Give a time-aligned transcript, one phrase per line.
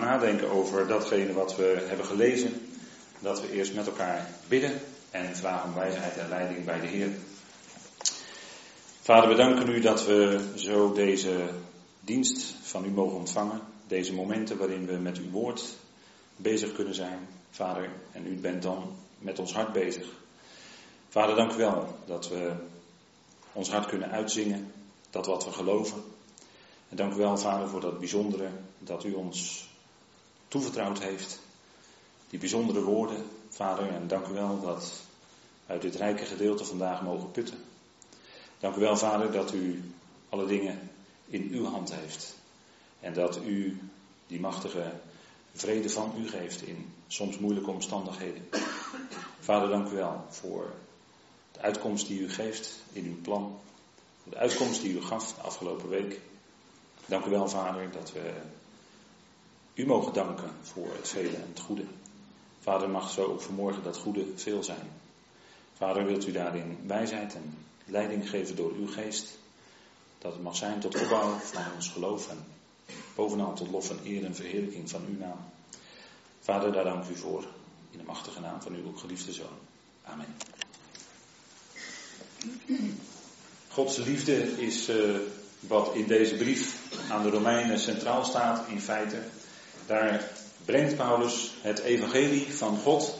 [0.00, 2.52] nadenken over datgene wat we hebben gelezen,
[3.18, 7.08] dat we eerst met elkaar bidden en vragen om wijsheid en leiding bij de Heer.
[9.00, 11.48] Vader, we danken u dat we zo deze
[12.00, 13.60] dienst van u mogen ontvangen.
[13.86, 15.76] Deze momenten waarin we met uw woord
[16.36, 17.18] bezig kunnen zijn.
[17.50, 20.06] Vader, en u bent dan met ons hart bezig.
[21.08, 22.52] Vader, dank u wel dat we
[23.52, 24.72] ons hart kunnen uitzingen,
[25.10, 26.02] dat wat we geloven.
[26.88, 28.48] En dank u wel, Vader, voor dat bijzondere
[28.78, 29.68] dat u ons
[30.54, 31.38] toevertrouwd heeft.
[32.30, 34.92] Die bijzondere woorden, Vader, en dank u wel dat
[35.66, 37.58] uit dit rijke gedeelte vandaag mogen putten.
[38.58, 39.82] Dank u wel, Vader, dat u
[40.28, 40.90] alle dingen
[41.26, 42.34] in uw hand heeft.
[43.00, 43.80] En dat u
[44.26, 44.92] die machtige
[45.52, 48.48] vrede van u geeft in soms moeilijke omstandigheden.
[49.40, 50.72] Vader, dank u wel voor
[51.52, 53.58] de uitkomst die u geeft in uw plan.
[54.24, 56.20] De uitkomst die u gaf de afgelopen week.
[57.06, 58.32] Dank u wel, Vader, dat we
[59.74, 61.84] u mogen danken voor het vele en het goede.
[62.60, 64.90] Vader, mag zo ook vanmorgen dat goede veel zijn.
[65.76, 69.38] Vader, wilt u daarin wijsheid en leiding geven door uw geest.
[70.18, 72.44] Dat het mag zijn tot opbouw van ons geloof en
[73.14, 75.38] bovenal tot lof en eer en verheerlijking van uw naam.
[76.40, 77.44] Vader, daar dank u voor.
[77.90, 79.58] In de machtige naam van uw geliefde zoon.
[80.04, 80.36] Amen.
[83.68, 85.16] Gods liefde is uh,
[85.60, 89.22] wat in deze brief aan de Romeinen centraal staat in feite.
[89.86, 90.30] Daar
[90.64, 93.18] brengt Paulus het evangelie van God,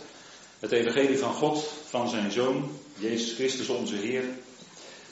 [0.58, 4.24] het evangelie van God, van zijn Zoon, Jezus Christus onze Heer.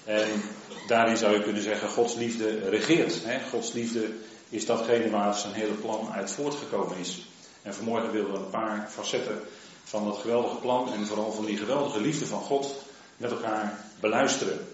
[0.05, 0.29] En
[0.87, 3.25] daarin zou je kunnen zeggen, Gods liefde regeert.
[3.25, 3.41] Hè?
[3.51, 4.11] Gods liefde
[4.49, 7.27] is datgene waar zijn hele plan uit voortgekomen is.
[7.63, 9.41] En vanmorgen willen we een paar facetten
[9.85, 12.75] van dat geweldige plan en vooral van die geweldige liefde van God
[13.17, 14.67] met elkaar beluisteren.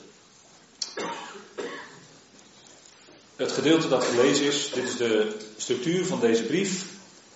[3.39, 6.85] Het gedeelte dat gelezen is, dit is de structuur van deze brief.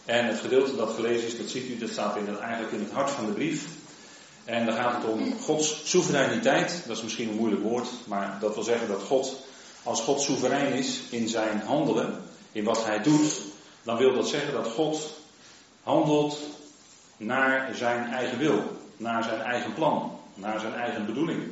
[0.05, 2.92] En het gedeelte dat gelezen is, dat ziet u, dat staat in eigenlijk in het
[2.92, 3.67] hart van de brief.
[4.45, 6.83] En dan gaat het om Gods soevereiniteit.
[6.86, 9.36] Dat is misschien een moeilijk woord, maar dat wil zeggen dat God,
[9.83, 13.41] als God soeverein is in zijn handelen, in wat hij doet,
[13.83, 15.14] dan wil dat zeggen dat God
[15.83, 16.39] handelt
[17.17, 18.62] naar zijn eigen wil,
[18.96, 21.42] naar zijn eigen plan, naar zijn eigen bedoeling.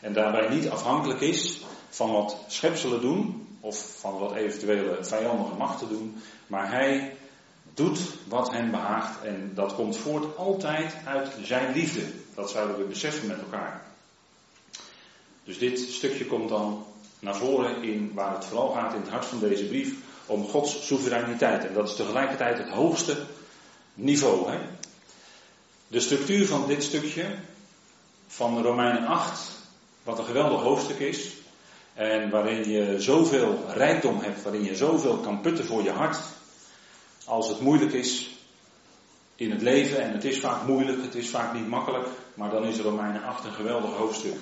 [0.00, 5.88] En daarbij niet afhankelijk is van wat schepselen doen, of van wat eventuele vijandige machten
[5.88, 7.16] doen, maar hij
[7.74, 7.98] doet
[8.28, 12.02] wat hem behaagt en dat komt voort altijd uit zijn liefde.
[12.34, 13.82] Dat zouden we beseffen met elkaar.
[15.44, 16.86] Dus dit stukje komt dan
[17.18, 19.94] naar voren in waar het vooral gaat in het hart van deze brief
[20.26, 21.66] om Gods soevereiniteit.
[21.66, 23.16] En dat is tegelijkertijd het hoogste
[23.94, 24.50] niveau.
[24.50, 24.58] Hè?
[25.88, 27.34] De structuur van dit stukje
[28.26, 29.50] van Romeinen 8,
[30.02, 31.33] wat een geweldig hoofdstuk is,
[31.94, 36.18] en waarin je zoveel rijkdom hebt, waarin je zoveel kan putten voor je hart,
[37.24, 38.36] als het moeilijk is
[39.36, 42.64] in het leven, en het is vaak moeilijk, het is vaak niet makkelijk, maar dan
[42.64, 44.36] is Romeinen 8 een geweldig hoofdstuk.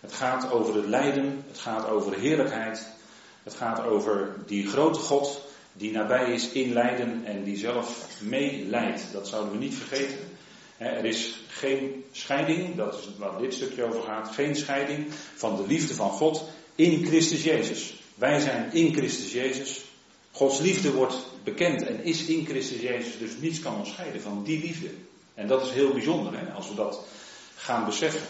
[0.00, 2.86] Het gaat over het lijden, het gaat over heerlijkheid,
[3.42, 9.12] het gaat over die grote God die nabij is in lijden en die zelf meeleidt.
[9.12, 10.18] Dat zouden we niet vergeten.
[10.76, 15.66] Er is geen scheiding, dat is waar dit stukje over gaat, geen scheiding van de
[15.66, 16.44] liefde van God
[16.74, 17.94] in Christus Jezus.
[18.14, 19.84] Wij zijn in Christus Jezus.
[20.30, 24.44] Gods liefde wordt bekend en is in Christus Jezus, dus niets kan ons scheiden van
[24.44, 24.88] die liefde.
[25.34, 27.04] En dat is heel bijzonder hè, als we dat
[27.56, 28.20] gaan beseffen.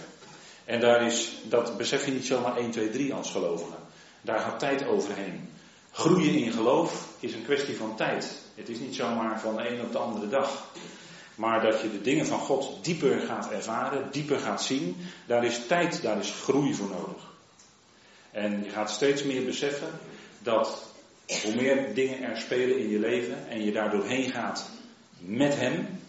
[0.65, 3.77] En daar is, dat besef je niet zomaar 1, 2, 3 als gelovigen.
[4.21, 5.49] Daar gaat tijd overheen.
[5.91, 8.39] Groeien in geloof is een kwestie van tijd.
[8.55, 10.71] Het is niet zomaar van de een op de andere dag.
[11.35, 15.67] Maar dat je de dingen van God dieper gaat ervaren, dieper gaat zien, daar is
[15.67, 17.32] tijd, daar is groei voor nodig.
[18.33, 19.91] En je gaat steeds meer beseffen
[20.39, 20.83] dat
[21.43, 24.69] hoe meer dingen er spelen in je leven en je daar doorheen gaat
[25.19, 26.01] met Hem,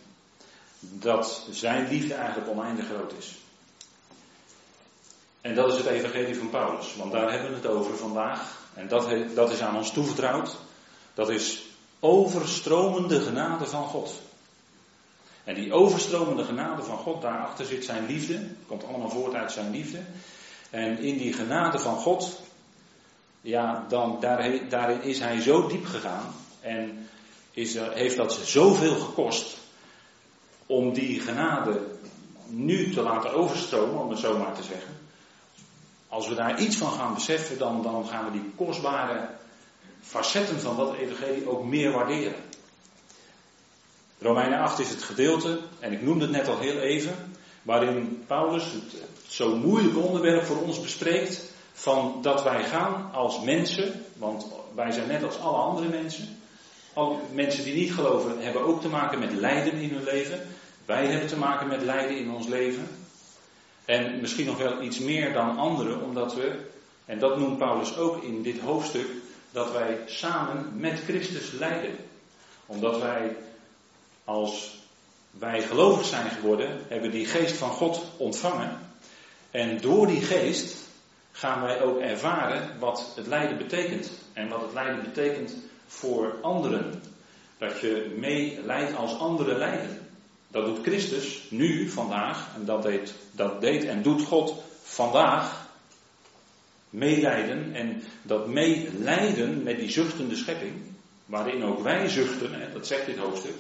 [0.80, 3.38] dat Zijn liefde eigenlijk oneindig groot is.
[5.42, 8.62] En dat is het evangelie van Paulus, want daar hebben we het over vandaag.
[8.74, 10.56] En dat, dat is aan ons toevertrouwd.
[11.14, 11.62] Dat is
[12.00, 14.22] overstromende genade van God.
[15.44, 18.48] En die overstromende genade van God, daarachter zit zijn liefde.
[18.68, 20.00] Komt allemaal voort uit zijn liefde.
[20.74, 22.40] En in die genade van God,
[23.42, 26.34] ja, dan, daar, daarin is hij zo diep gegaan.
[26.62, 27.10] En
[27.52, 29.58] is heeft dat zoveel gekost
[30.66, 31.82] om die genade
[32.48, 34.94] nu te laten overstromen, om het zo maar te zeggen.
[36.08, 39.30] Als we daar iets van gaan beseffen, dan, dan gaan we die kostbare
[40.02, 42.44] facetten van dat evangelie ook meer waarderen.
[44.20, 47.16] Romeinen 8 is het gedeelte, en ik noemde het net al heel even,
[47.62, 54.06] waarin Paulus het zo moeilijk onderwerp voor ons bespreekt, van dat wij gaan als mensen,
[54.18, 54.46] want
[54.76, 56.42] wij zijn net als alle andere mensen,
[57.32, 60.48] mensen die niet geloven hebben ook te maken met lijden in hun leven.
[60.86, 62.88] Wij hebben te maken met lijden in ons leven.
[63.86, 66.60] En misschien nog wel iets meer dan anderen, omdat we,
[67.06, 69.08] en dat noemt Paulus ook in dit hoofdstuk,
[69.52, 71.96] dat wij samen met Christus lijden.
[72.66, 73.36] Omdat wij,
[74.24, 74.82] als
[75.32, 78.92] wij gelovig zijn geworden, hebben die geest van God ontvangen.
[79.54, 80.76] En door die geest
[81.32, 84.12] gaan wij ook ervaren wat het lijden betekent.
[84.34, 85.56] En wat het lijden betekent
[85.88, 87.02] voor anderen.
[87.58, 90.00] Dat je mee lijdt als anderen lijden.
[90.48, 95.68] Dat doet Christus nu, vandaag, en dat deed, dat deed en doet God vandaag.
[96.90, 100.74] Meelijden en dat meelijden met die zuchtende schepping,
[101.26, 103.56] waarin ook wij zuchten, dat zegt dit hoofdstuk,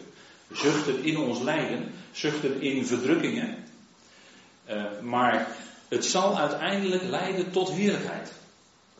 [0.52, 3.64] zuchten in ons lijden, zuchten in verdrukkingen.
[4.70, 5.48] Uh, maar
[5.94, 8.32] het zal uiteindelijk leiden tot heerlijkheid.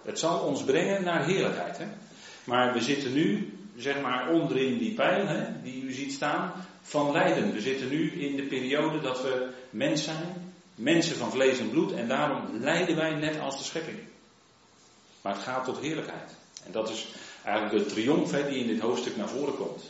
[0.02, 1.78] Het zal ons brengen naar heerlijkheid.
[1.78, 1.86] Hè?
[2.44, 7.12] Maar we zitten nu, zeg maar, onderin die pijl, hè, die u ziet staan, van
[7.12, 7.54] lijden.
[7.54, 11.92] We zitten nu in de periode dat we mens zijn, mensen van vlees en bloed,
[11.92, 13.98] en daarom lijden wij net als de schepping.
[15.22, 16.32] Maar het gaat tot heerlijkheid.
[16.66, 17.08] En dat is
[17.44, 19.84] eigenlijk de triomf hè, die in dit hoofdstuk naar voren komt.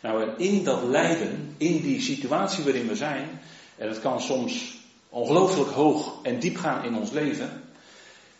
[0.00, 3.40] Nou, in dat lijden, in die situatie waarin we zijn,
[3.76, 4.75] en het kan soms
[5.16, 7.62] ongelooflijk hoog en diep gaan in ons leven,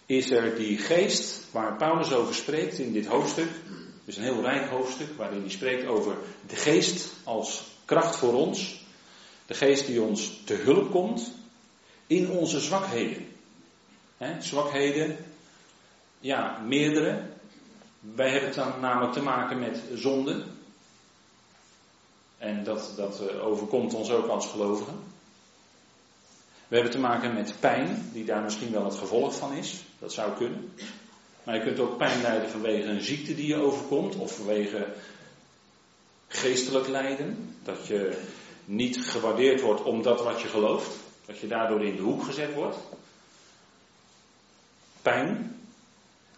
[0.07, 3.49] is er die geest waar Paulus over spreekt in dit hoofdstuk.
[3.49, 8.35] Het is een heel rijk hoofdstuk waarin hij spreekt over de geest als kracht voor
[8.35, 8.85] ons.
[9.47, 11.33] De geest die ons te hulp komt
[12.07, 13.27] in onze zwakheden.
[14.41, 15.17] zwakheden,
[16.21, 17.23] ja, meerdere.
[18.01, 20.45] Wij hebben het dan namelijk te maken met zonde.
[22.39, 25.06] En dat, dat eh, overkomt ons ook als gelovigen.
[26.69, 29.83] We hebben te maken met pijn, die daar misschien wel het gevolg van is.
[29.99, 30.73] Dat zou kunnen.
[31.43, 34.87] Maar je kunt ook pijn lijden vanwege een ziekte die je overkomt, of vanwege
[36.29, 37.57] geestelijk lijden.
[37.63, 38.23] Dat je
[38.65, 40.91] niet gewaardeerd wordt om dat wat je gelooft.
[41.27, 42.77] Dat je daardoor in de hoek gezet wordt.
[45.03, 45.61] Pijn.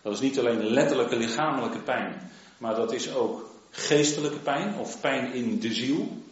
[0.03, 5.33] Dat is niet alleen letterlijke lichamelijke pijn, maar dat is ook geestelijke pijn of pijn
[5.33, 6.23] in de ziel.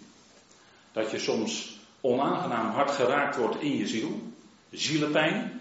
[0.92, 4.20] Dat je soms onaangenaam hard geraakt wordt in je ziel.
[4.70, 5.60] Zielepijn.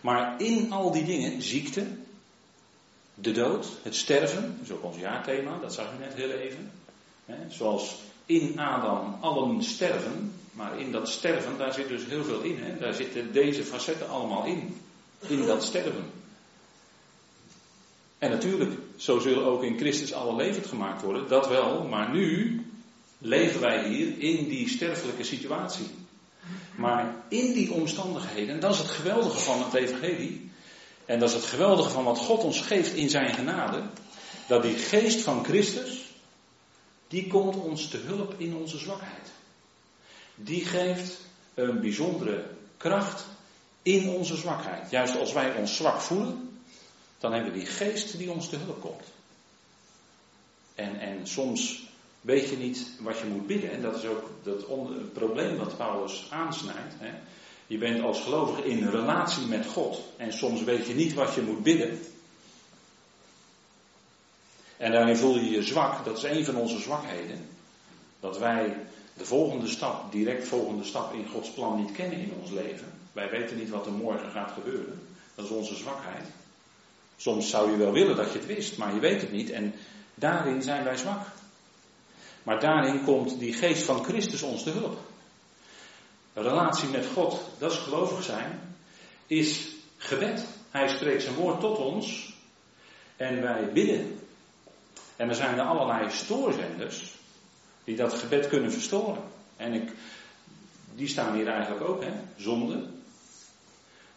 [0.00, 1.86] Maar in al die dingen, ziekte,
[3.14, 6.70] de dood, het sterven, dat is ook ons jaarthema, dat zag u net heel even.
[7.48, 7.96] zoals
[8.26, 12.58] in Adam allen sterven, maar in dat sterven, daar zit dus heel veel in.
[12.58, 12.78] Hè?
[12.78, 14.80] Daar zitten deze facetten allemaal in.
[15.26, 16.10] In dat sterven.
[18.18, 22.60] En natuurlijk, zo zullen ook in Christus alle levend gemaakt worden, dat wel, maar nu
[23.24, 25.86] leven wij hier in die sterfelijke situatie.
[26.76, 30.50] Maar in die omstandigheden, dat is het geweldige van het Evangelie,
[31.04, 33.82] en dat is het geweldige van wat God ons geeft in zijn genade,
[34.46, 36.04] dat die geest van Christus,
[37.08, 39.28] die komt ons te hulp in onze zwakheid.
[40.34, 41.18] Die geeft
[41.54, 43.24] een bijzondere kracht
[43.82, 44.90] in onze zwakheid.
[44.90, 46.60] Juist als wij ons zwak voelen,
[47.18, 49.04] dan hebben we die geest die ons te hulp komt.
[50.74, 51.92] En, en soms
[52.24, 53.70] weet je niet wat je moet bidden.
[53.70, 54.66] En dat is ook dat
[55.12, 56.94] probleem wat Paulus aansnijdt.
[56.98, 57.10] Hè.
[57.66, 60.02] Je bent als gelovige in relatie met God.
[60.16, 61.98] En soms weet je niet wat je moet bidden.
[64.76, 66.04] En daarin voel je je zwak.
[66.04, 67.48] Dat is een van onze zwakheden.
[68.20, 68.76] Dat wij
[69.16, 72.92] de volgende stap, direct volgende stap in Gods plan niet kennen in ons leven.
[73.12, 75.00] Wij weten niet wat er morgen gaat gebeuren.
[75.34, 76.24] Dat is onze zwakheid.
[77.16, 79.50] Soms zou je wel willen dat je het wist, maar je weet het niet.
[79.50, 79.74] En
[80.14, 81.26] daarin zijn wij zwak.
[82.44, 84.98] Maar daarin komt die geest van Christus ons te hulp.
[86.32, 88.76] Relatie met God, dat is gelovig zijn,
[89.26, 90.46] is gebed.
[90.70, 92.34] Hij spreekt zijn woord tot ons
[93.16, 94.18] en wij bidden.
[95.16, 97.14] En er zijn er allerlei stoorzenders
[97.84, 99.22] die dat gebed kunnen verstoren.
[99.56, 99.92] En ik,
[100.94, 102.12] die staan hier eigenlijk ook, hè?
[102.36, 102.86] Zonde.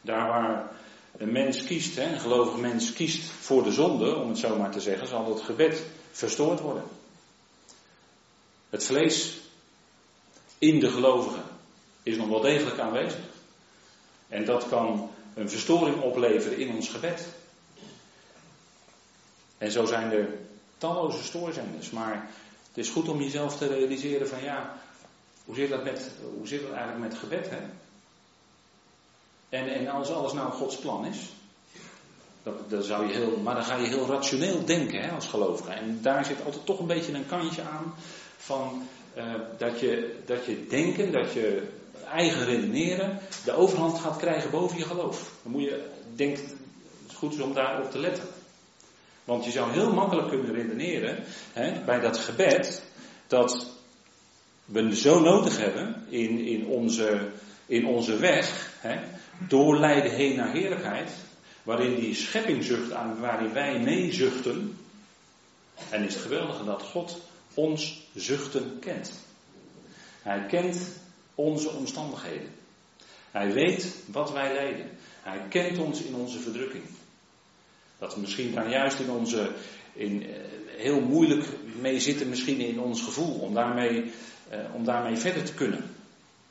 [0.02, 0.72] Daar waar
[1.18, 4.72] een mens kiest, hè, een gelovig mens kiest voor de zonde, om het zo maar
[4.72, 6.84] te zeggen, zal het gebed verstoord worden.
[8.70, 9.38] Het vlees
[10.58, 11.44] in de gelovigen
[12.04, 13.20] is nog wel degelijk aanwezig.
[14.28, 17.26] En dat kan een verstoring opleveren in ons gebed.
[19.58, 20.28] En zo zijn er
[20.78, 21.90] talloze stoorzenders.
[21.90, 22.30] Maar
[22.68, 24.82] het is goed om jezelf te realiseren van ja,
[25.46, 27.50] hoe zit dat, met, hoe zit dat eigenlijk met gebed?
[27.50, 27.60] Hè?
[29.50, 31.18] En, en als alles nou Gods plan is,
[32.68, 35.72] dat, zou je heel, maar dan ga je heel rationeel denken hè, als gelovige.
[35.72, 37.94] En daar zit altijd toch een beetje een kantje aan
[38.48, 38.88] van
[39.18, 41.68] uh, dat, je, dat je denken, dat je
[42.12, 45.32] eigen redeneren de overhand gaat krijgen boven je geloof.
[45.44, 46.54] Dan moet je, denk, het
[47.10, 48.24] is goed om daarop te letten.
[49.24, 51.24] Want je zou heel makkelijk kunnen redeneren
[51.54, 52.84] hè, bij dat gebed
[53.28, 53.68] dat
[54.66, 57.30] we zo nodig hebben in, in, onze,
[57.66, 59.00] in onze weg, hè,
[59.48, 61.12] doorleiden heen naar heerlijkheid,
[61.64, 64.78] waarin die schepping zucht aan, waarin wij meezuchten.
[65.90, 67.27] En is het geweldige dat God
[67.58, 69.12] ons zuchten kent.
[70.22, 70.78] Hij kent
[71.36, 72.50] onze omstandigheden.
[73.32, 74.90] Hij weet wat wij lijden.
[75.22, 76.84] Hij kent ons in onze verdrukking.
[78.00, 79.52] Dat we misschien daar juist in onze,
[79.94, 80.36] in, eh,
[80.68, 81.46] heel moeilijk
[81.80, 84.12] mee zitten, misschien in ons gevoel, om daarmee,
[84.50, 85.96] eh, om daarmee verder te kunnen.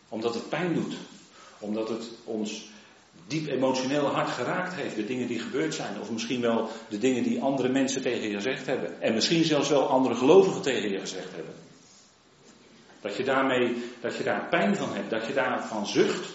[0.08, 0.94] Omdat het pijn doet.
[1.58, 2.68] Omdat het ons
[3.26, 4.96] diep emotioneel hart geraakt heeft.
[4.96, 6.00] De dingen die gebeurd zijn.
[6.00, 9.00] Of misschien wel de dingen die andere mensen tegen je gezegd hebben.
[9.00, 11.54] En misschien zelfs wel andere gelovigen tegen je gezegd hebben.
[13.00, 15.10] Dat je daarmee, dat je daar pijn van hebt.
[15.10, 16.28] Dat je daarvan zucht.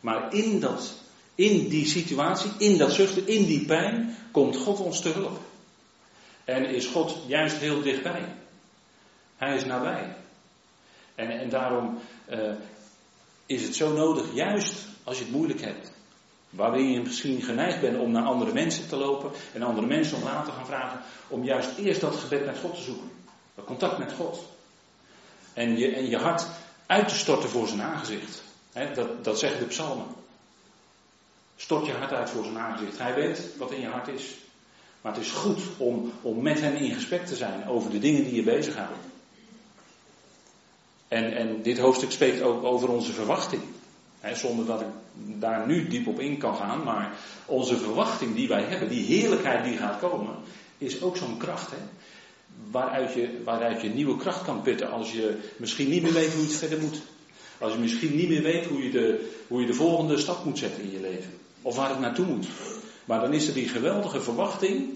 [0.00, 0.94] Maar in dat,
[1.34, 5.38] in die situatie, in dat zuchten, in die pijn, komt God ons te hulp.
[6.44, 8.34] En is God juist heel dichtbij.
[9.36, 10.16] Hij is nabij.
[11.14, 11.98] En, en daarom
[12.30, 12.52] uh,
[13.46, 15.92] is het zo nodig, juist als je het moeilijk hebt.
[16.50, 20.22] Waarin je misschien geneigd bent om naar andere mensen te lopen en andere mensen om
[20.22, 21.00] raad te gaan vragen.
[21.28, 23.10] Om juist eerst dat gebed met God te zoeken.
[23.54, 24.38] Dat contact met God.
[25.52, 26.46] En je, en je hart
[26.86, 28.42] uit te storten voor zijn aangezicht.
[28.94, 30.06] dat, dat zeggen de psalmen.
[31.56, 32.98] Stort je hart uit voor zijn aangezicht.
[32.98, 34.34] Hij weet wat in je hart is.
[35.00, 38.24] Maar het is goed om, om met hem in gesprek te zijn over de dingen
[38.24, 38.98] die je bezighouden.
[41.08, 43.62] En, en dit hoofdstuk spreekt ook over onze verwachting.
[44.34, 46.82] Zonder dat ik daar nu diep op in kan gaan.
[46.82, 47.12] Maar
[47.46, 50.34] onze verwachting die wij hebben, die heerlijkheid die gaat komen,
[50.78, 51.72] is ook zo'n kracht.
[52.70, 56.42] Waaruit, je, waaruit je nieuwe kracht kan putten als je misschien niet meer weet hoe
[56.42, 57.02] het verder moet.
[57.58, 60.58] Als je misschien niet meer weet hoe je de, hoe je de volgende stap moet
[60.58, 61.32] zetten in je leven.
[61.62, 62.46] Of waar het naartoe moet.
[63.04, 64.88] Maar dan is er die geweldige verwachting.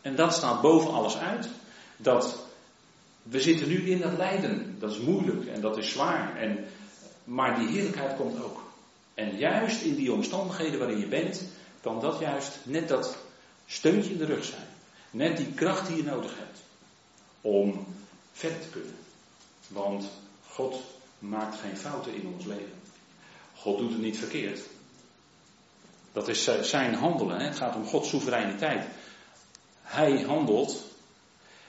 [0.00, 1.48] En dat staat boven alles uit.
[1.96, 2.38] Dat
[3.22, 4.76] we zitten nu in dat lijden.
[4.78, 6.36] Dat is moeilijk en dat is zwaar.
[6.36, 6.64] En,
[7.28, 8.62] maar die heerlijkheid komt ook.
[9.14, 11.42] En juist in die omstandigheden waarin je bent,
[11.80, 13.16] kan dat juist net dat
[13.66, 14.66] steuntje in de rug zijn.
[15.10, 16.58] Net die kracht die je nodig hebt.
[17.40, 17.86] Om
[18.32, 18.96] verder te kunnen.
[19.68, 20.10] Want
[20.46, 20.80] God
[21.18, 22.80] maakt geen fouten in ons leven.
[23.56, 24.60] God doet het niet verkeerd.
[26.12, 27.38] Dat is zijn handelen.
[27.38, 27.44] Hè?
[27.44, 28.86] Het gaat om Gods soevereiniteit.
[29.82, 30.84] Hij handelt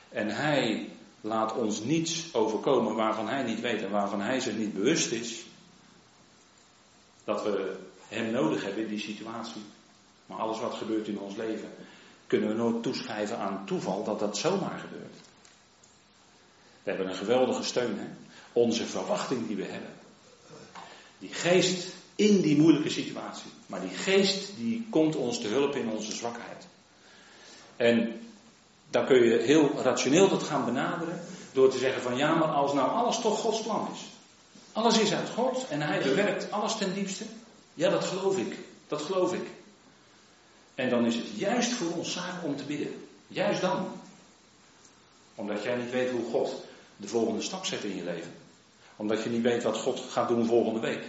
[0.09, 0.89] en hij
[1.21, 5.47] laat ons niets overkomen waarvan hij niet weet en waarvan hij zich niet bewust is.
[7.29, 7.75] Dat we
[8.07, 9.61] hem nodig hebben in die situatie.
[10.25, 11.69] Maar alles wat gebeurt in ons leven
[12.27, 15.15] kunnen we nooit toeschrijven aan toeval dat dat zomaar gebeurt.
[16.83, 17.97] We hebben een geweldige steun.
[17.97, 18.05] Hè?
[18.53, 19.93] Onze verwachting die we hebben.
[21.19, 23.51] Die geest in die moeilijke situatie.
[23.65, 26.67] Maar die geest die komt ons te hulp in onze zwakheid.
[27.75, 28.21] En
[28.89, 31.21] dan kun je heel rationeel dat gaan benaderen
[31.53, 34.18] door te zeggen van ja, maar als nou alles toch Gods plan is.
[34.71, 37.25] Alles is uit God en Hij bewerkt alles ten diepste.
[37.73, 38.57] Ja, dat geloof ik.
[38.87, 39.47] Dat geloof ik.
[40.75, 43.07] En dan is het juist voor ons zaak om te bidden.
[43.27, 43.87] Juist dan.
[45.35, 46.63] Omdat jij niet weet hoe God
[46.97, 48.33] de volgende stap zet in je leven.
[48.95, 51.03] Omdat je niet weet wat God gaat doen volgende week.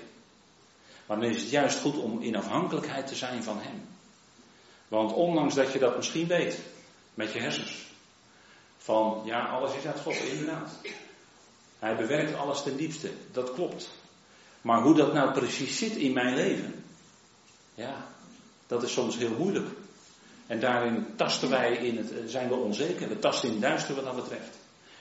[1.06, 3.88] Maar dan is het juist goed om in afhankelijkheid te zijn van Hem.
[4.88, 6.58] Want ondanks dat je dat misschien weet,
[7.14, 7.86] met je hersens,
[8.78, 10.70] van ja, alles is uit God, inderdaad.
[11.80, 13.88] Hij bewerkt alles ten diepste, dat klopt.
[14.60, 16.84] Maar hoe dat nou precies zit in mijn leven,
[17.74, 18.06] ja,
[18.66, 19.68] dat is soms heel moeilijk.
[20.46, 24.04] En daarin tasten wij in het, zijn we onzeker, we tasten in het duister wat
[24.04, 24.58] dat betreft.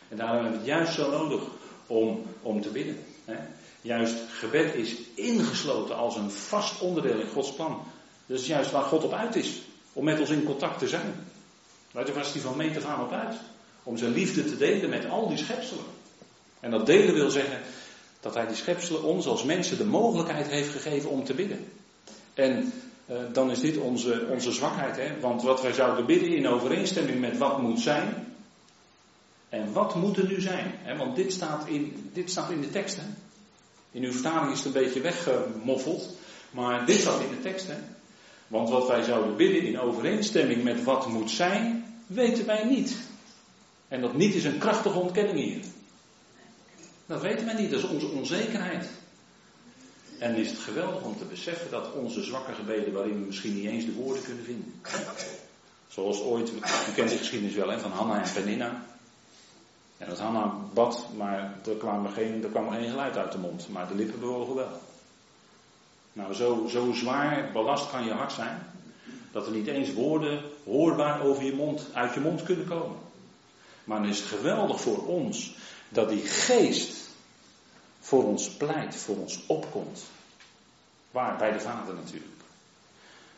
[0.10, 1.42] En daarom hebben we het juist zo nodig
[1.88, 2.98] om, om te bidden.
[3.26, 3.38] Hè?
[3.82, 7.84] Juist gebed is ingesloten als een vast onderdeel in Gods plan.
[8.26, 9.62] Dat is juist waar God op uit is.
[9.94, 11.14] Om met ons in contact te zijn.
[11.92, 13.36] Daar was hij van meet af aan op uit.
[13.84, 15.86] Om zijn liefde te delen met al die schepselen.
[16.60, 17.60] En dat delen wil zeggen
[18.20, 21.66] dat hij die schepselen ons als mensen de mogelijkheid heeft gegeven om te bidden.
[22.34, 22.74] En
[23.06, 24.96] eh, dan is dit onze, onze zwakheid.
[24.96, 25.20] Hè?
[25.20, 28.28] Want wat wij zouden bidden in overeenstemming met wat moet zijn.
[29.50, 30.72] En wat moet er nu zijn?
[30.76, 30.98] Hè?
[30.98, 32.96] Want dit staat, in, dit staat in de tekst.
[32.96, 33.04] Hè?
[33.92, 36.18] In uw vertaling is het een beetje weggemoffeld.
[36.52, 37.68] Maar dit staat in de tekst.
[37.68, 37.78] Hè?
[38.48, 42.98] Want wat wij zouden bidden in overeenstemming met wat moet zijn, weten wij niet.
[43.88, 45.62] En dat niet is een krachtige ontkenning hier.
[47.10, 48.90] Dat weten wij niet, dat is onze onzekerheid.
[50.20, 53.66] En is het geweldig om te beseffen dat onze zwakke gebeden, waarin we misschien niet
[53.66, 54.82] eens de woorden kunnen vinden.
[55.88, 56.50] Zoals ooit,
[56.90, 58.86] u kent de geschiedenis wel, hè, van Hanna en Penina.
[59.98, 63.70] En dat Hanna bad, maar er kwam, geen, er kwam geen geluid uit de mond.
[63.70, 64.82] Maar de lippen bewogen wel.
[66.14, 68.64] Nou, zo, zo zwaar belast kan je hart zijn.
[69.32, 72.98] Dat er niet eens woorden hoorbaar over je mond, uit je mond kunnen komen.
[73.84, 75.56] Maar dan is het geweldig voor ons
[75.90, 76.99] dat die geest
[78.10, 80.04] voor ons pleit, voor ons opkomt.
[81.12, 81.38] Waar?
[81.38, 82.42] Bij de Vader natuurlijk.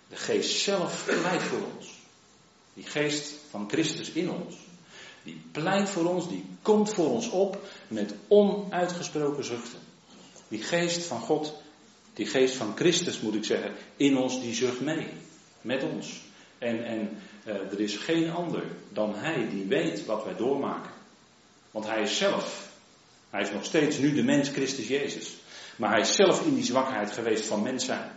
[0.07, 1.99] De geest zelf pleit voor ons.
[2.73, 4.55] Die geest van Christus in ons.
[5.23, 9.79] Die pleit voor ons, die komt voor ons op met onuitgesproken zuchten.
[10.47, 11.53] Die geest van God,
[12.13, 15.07] die geest van Christus moet ik zeggen, in ons, die zucht mee.
[15.61, 16.21] Met ons.
[16.57, 20.91] En, en uh, er is geen ander dan Hij die weet wat wij doormaken.
[21.71, 22.70] Want Hij is zelf,
[23.31, 25.35] Hij is nog steeds nu de mens Christus Jezus.
[25.75, 28.11] Maar Hij is zelf in die zwakheid geweest van mens zijn.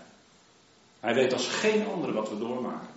[1.00, 2.88] Hij weet als geen andere wat we doormaken.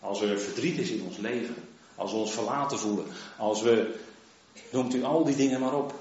[0.00, 1.54] Als er verdriet is in ons leven.
[1.94, 3.06] Als we ons verlaten voelen.
[3.38, 3.94] Als we,
[4.70, 5.94] noemt u al die dingen maar op.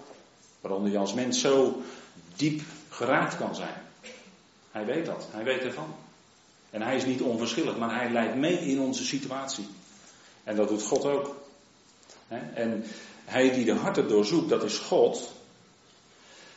[0.62, 1.82] Waaronder je als mens zo
[2.36, 3.82] diep geraakt kan zijn.
[4.72, 5.28] Hij weet dat.
[5.32, 5.96] Hij weet ervan.
[6.70, 9.68] En hij is niet onverschillig, maar hij leidt mee in onze situatie.
[10.44, 11.36] En dat doet God ook.
[12.54, 12.86] En
[13.26, 15.32] hij die de harten doorzoekt, dat is God.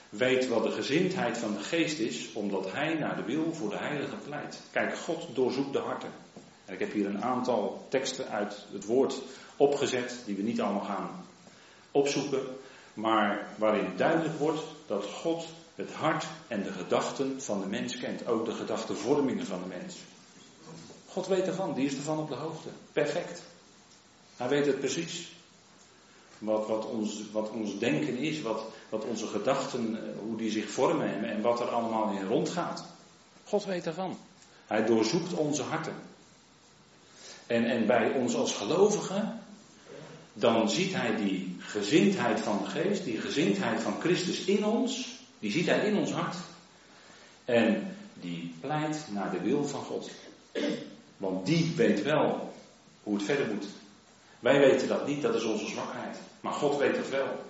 [0.08, 3.76] Weet wat de gezindheid van de geest is, omdat hij naar de wil voor de
[3.78, 4.60] heilige pleit.
[4.70, 6.10] Kijk, God doorzoekt de harten.
[6.64, 9.22] En ik heb hier een aantal teksten uit het woord
[9.56, 11.26] opgezet, die we niet allemaal gaan
[11.90, 12.42] opzoeken,
[12.94, 18.26] maar waarin duidelijk wordt dat God het hart en de gedachten van de mens kent.
[18.26, 19.96] Ook de gedachtenvormingen van de mens.
[21.06, 22.68] God weet ervan, die is ervan op de hoogte.
[22.92, 23.42] Perfect.
[24.36, 25.35] Hij weet het precies.
[26.38, 30.70] Wat, wat, ons, wat ons denken is, wat, wat onze gedachten, eh, hoe die zich
[30.70, 32.84] vormen en, wat er allemaal in rondgaat.
[33.44, 34.18] God weet ervan.
[34.66, 35.94] Hij doorzoekt onze harten.
[37.46, 39.40] En, en bij ons als gelovigen,
[40.32, 45.50] dan ziet hij die gezindheid van de geest, die gezindheid van Christus in ons, die
[45.50, 46.36] ziet hij in ons hart.
[47.44, 50.10] En die pleit naar de wil van God.
[51.16, 52.52] Want die weet wel
[53.02, 53.66] hoe het verder moet.
[54.40, 56.16] Wij weten dat niet, dat is onze zwakheid.
[56.40, 57.44] Maar God weet het wel.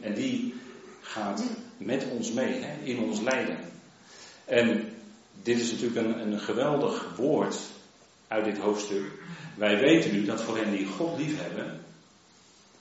[0.00, 0.54] En die
[1.00, 1.42] gaat
[1.76, 3.58] met ons mee, hè, in ons lijden.
[4.44, 4.94] En
[5.42, 7.56] dit is natuurlijk een, een geweldig woord
[8.28, 9.04] uit dit hoofdstuk.
[9.56, 11.80] Wij weten nu dat voor hen die God lief hebben,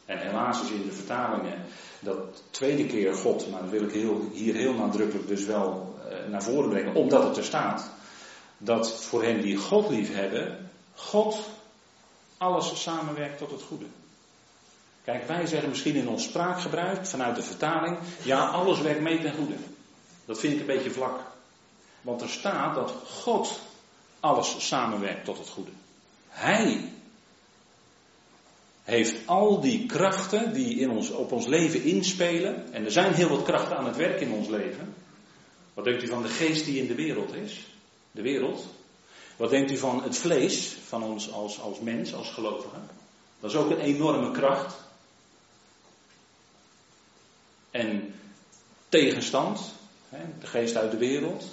[0.10, 1.64] en helaas is in de vertalingen
[2.00, 6.32] dat tweede keer God, maar dat wil ik heel, hier heel nadrukkelijk dus wel eh,
[6.32, 7.90] naar voren brengen, omdat het er staat.
[8.58, 11.40] Dat voor hen die God lief hebben, God
[12.40, 13.86] alles samenwerkt tot het goede.
[15.04, 19.34] Kijk, wij zeggen misschien in ons spraakgebruik vanuit de vertaling, ja, alles werkt mee ten
[19.34, 19.56] goede.
[20.26, 21.20] Dat vind ik een beetje vlak.
[22.02, 23.60] Want er staat dat God
[24.20, 25.72] alles samenwerkt tot het goede.
[26.28, 26.92] Hij
[28.84, 32.74] heeft al die krachten die in ons, op ons leven inspelen.
[32.74, 34.94] En er zijn heel wat krachten aan het werk in ons leven.
[35.74, 37.68] Wat denkt u van de geest die in de wereld is?
[38.12, 38.66] De wereld.
[39.40, 42.76] Wat denkt u van het vlees van ons als, als mens, als gelovige?
[43.40, 44.76] Dat is ook een enorme kracht.
[47.72, 48.16] En
[48.90, 49.74] tegenstand,
[50.40, 51.46] de geest uit de wereld.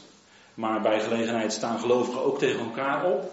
[0.55, 3.33] Maar bij gelegenheid staan gelovigen ook tegen elkaar op.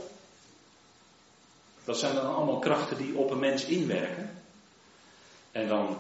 [1.83, 4.43] Dat zijn dan allemaal krachten die op een mens inwerken.
[5.51, 5.97] En dan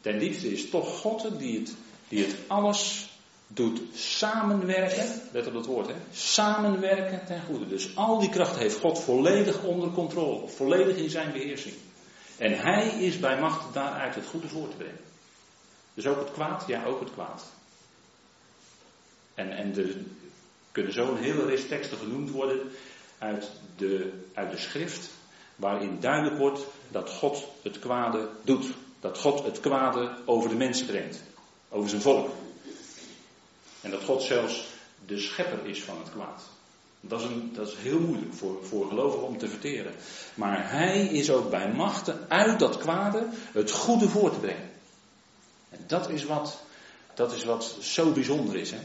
[0.00, 1.74] ten liefste is toch God die het,
[2.08, 3.10] die het alles
[3.48, 5.22] doet samenwerken.
[5.32, 5.94] Let op dat woord, hè?
[6.12, 7.68] Samenwerken ten goede.
[7.68, 11.74] Dus al die krachten heeft God volledig onder controle, volledig in zijn beheersing.
[12.36, 15.00] En hij is bij macht daaruit het goede voor te brengen.
[15.94, 16.64] Dus ook het kwaad?
[16.66, 17.44] Ja, ook het kwaad.
[19.34, 19.96] En, en er
[20.72, 22.60] kunnen zo een hele rest teksten genoemd worden
[23.18, 25.10] uit de, uit de schrift,
[25.56, 28.66] waarin duidelijk wordt dat God het kwade doet.
[29.00, 31.22] Dat God het kwade over de mensen brengt,
[31.68, 32.30] over zijn volk.
[33.80, 34.64] En dat God zelfs
[35.06, 36.42] de schepper is van het kwaad.
[37.00, 39.94] Dat is, een, dat is heel moeilijk voor, voor gelovigen om te verteren.
[40.34, 44.70] Maar hij is ook bij machten uit dat kwade het goede voor te brengen.
[45.68, 46.58] En dat is wat,
[47.14, 48.70] dat is wat zo bijzonder is.
[48.70, 48.80] Hè?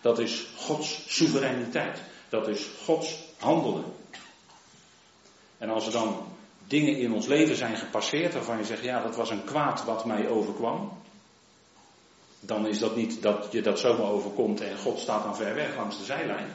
[0.00, 1.98] Dat is Gods soevereiniteit.
[2.28, 3.84] Dat is Gods handelen.
[5.58, 6.26] En als er dan
[6.66, 10.04] dingen in ons leven zijn gepasseerd waarvan je zegt, ja, dat was een kwaad wat
[10.04, 11.02] mij overkwam.
[12.46, 15.76] Dan is dat niet dat je dat zomaar overkomt en God staat dan ver weg
[15.76, 16.48] langs de zijlijn.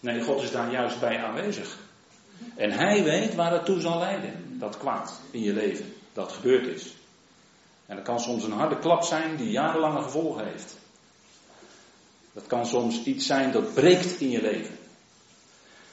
[0.00, 1.78] Nee, God is daar juist bij aanwezig.
[2.56, 6.66] En hij weet waar het toe zal leiden, dat kwaad in je leven, dat gebeurd
[6.66, 6.94] is.
[7.86, 10.76] En dat kan soms een harde klap zijn die jarenlange gevolgen heeft.
[12.32, 14.78] Dat kan soms iets zijn dat breekt in je leven.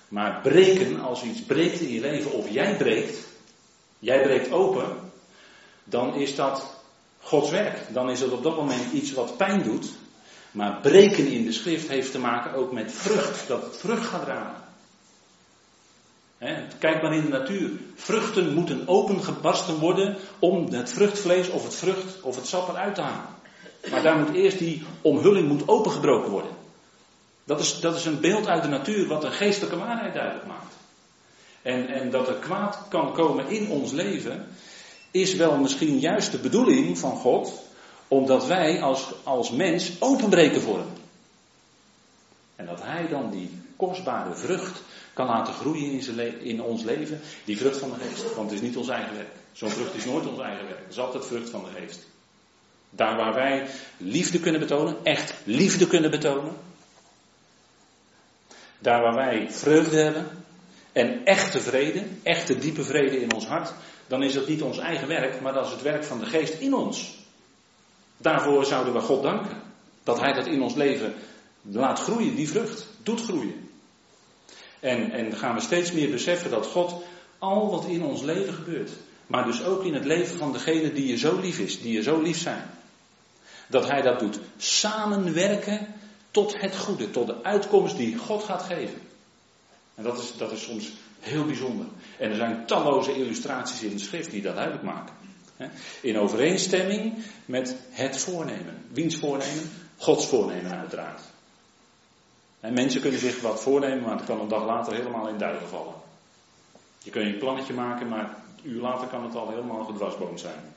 [0.08, 3.28] Maar breken, als iets breekt in je leven, of jij breekt,
[4.00, 5.12] jij breekt open,
[5.84, 6.81] dan is dat
[7.32, 7.94] Gods werk.
[7.94, 9.90] Dan is het op dat moment iets wat pijn doet.
[10.52, 14.26] Maar breken in de schrift heeft te maken ook met vrucht, dat het vrucht gaat
[14.26, 14.64] dragen.
[16.80, 17.70] kijk maar in de natuur.
[17.96, 23.02] Vruchten moeten opengebarsten worden om het vruchtvlees of het vrucht of het sap eruit te
[23.02, 23.36] halen.
[23.92, 26.52] Maar daar moet eerst die omhulling moet opengebroken worden.
[27.44, 30.76] Dat is, dat is een beeld uit de natuur wat een geestelijke waarheid duidelijk maakt.
[31.62, 34.48] En, en dat er kwaad kan komen in ons leven,
[35.12, 37.62] is wel misschien juist de bedoeling van God,
[38.08, 40.94] omdat wij als, als mens openbreken voor hem.
[42.56, 44.82] En dat hij dan die kostbare vrucht
[45.14, 48.36] kan laten groeien in, in ons leven, die vrucht van de geest.
[48.36, 49.32] Want het is niet ons eigen werk.
[49.52, 50.80] Zo'n vrucht is nooit ons eigen werk.
[50.80, 52.08] Het is altijd vrucht van de geest.
[52.90, 56.54] Daar waar wij liefde kunnen betonen, echt liefde kunnen betonen.
[58.80, 60.28] Daar waar wij vreugde hebben
[60.92, 63.74] en echte vrede, echte diepe vrede in ons hart,
[64.12, 66.54] dan is dat niet ons eigen werk, maar dat is het werk van de geest
[66.54, 67.18] in ons.
[68.18, 69.62] Daarvoor zouden we God danken.
[70.04, 71.14] Dat Hij dat in ons leven
[71.62, 73.70] laat groeien, die vrucht, doet groeien.
[74.80, 77.04] En, en gaan we steeds meer beseffen dat God
[77.38, 78.92] al wat in ons leven gebeurt,
[79.28, 82.04] maar dus ook in het leven van degene die je zo lief is, die je
[82.04, 82.70] zo lief zijn,
[83.68, 85.88] dat Hij dat doet samenwerken
[86.32, 89.02] tot het goede, tot de uitkomst die God gaat geven.
[89.96, 90.92] En dat is, dat is soms
[91.22, 91.86] heel bijzonder.
[92.18, 95.16] En er zijn talloze illustraties in de schrift die dat duidelijk maken.
[96.02, 97.14] In overeenstemming
[97.46, 98.86] met het voornemen.
[98.92, 99.70] Wiens voornemen?
[99.98, 101.22] Gods voornemen uiteraard.
[102.60, 105.68] En mensen kunnen zich wat voornemen, maar het kan een dag later helemaal in duigen
[105.68, 105.94] vallen.
[107.04, 110.74] Je kunt een plannetje maken, maar een uur later kan het al helemaal gedwarsboomd zijn.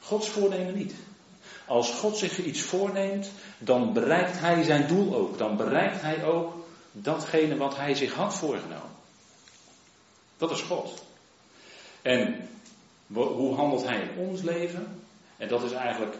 [0.00, 0.94] Gods voornemen niet.
[1.66, 5.38] Als God zich iets voorneemt, dan bereikt hij zijn doel ook.
[5.38, 6.54] Dan bereikt hij ook
[6.92, 8.91] datgene wat hij zich had voorgenomen.
[10.42, 11.02] Dat is God.
[12.02, 12.48] En
[13.12, 15.02] hoe handelt hij in ons leven?
[15.36, 16.16] En dat is eigenlijk,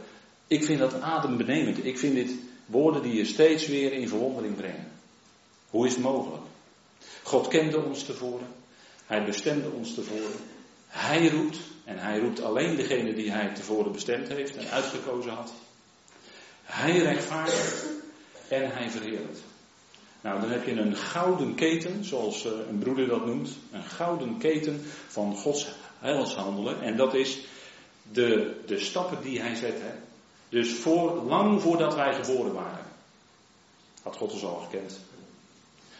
[0.46, 1.84] ik vind dat adembenemend.
[1.84, 2.34] Ik vind dit
[2.66, 4.92] woorden die je steeds weer in verwondering brengen.
[5.70, 6.42] Hoe is het mogelijk?
[7.22, 8.46] God kende ons tevoren.
[9.06, 10.40] Hij bestemde ons tevoren.
[10.86, 11.58] Hij roept.
[11.84, 15.52] En hij roept alleen degene die hij tevoren bestemd heeft en uitgekozen had.
[16.62, 17.86] Hij rechtvaardigt
[18.48, 19.40] en hij verheerlijkt.
[20.22, 23.50] Nou, dan heb je een gouden keten, zoals eh, een broeder dat noemt.
[23.70, 26.82] Een gouden keten van Gods heilshandelen.
[26.82, 27.40] En dat is
[28.12, 29.80] de, de stappen die hij zet.
[29.80, 29.92] Hè.
[30.48, 32.86] Dus voor, lang voordat wij geboren waren,
[34.02, 35.00] had God ons al gekend.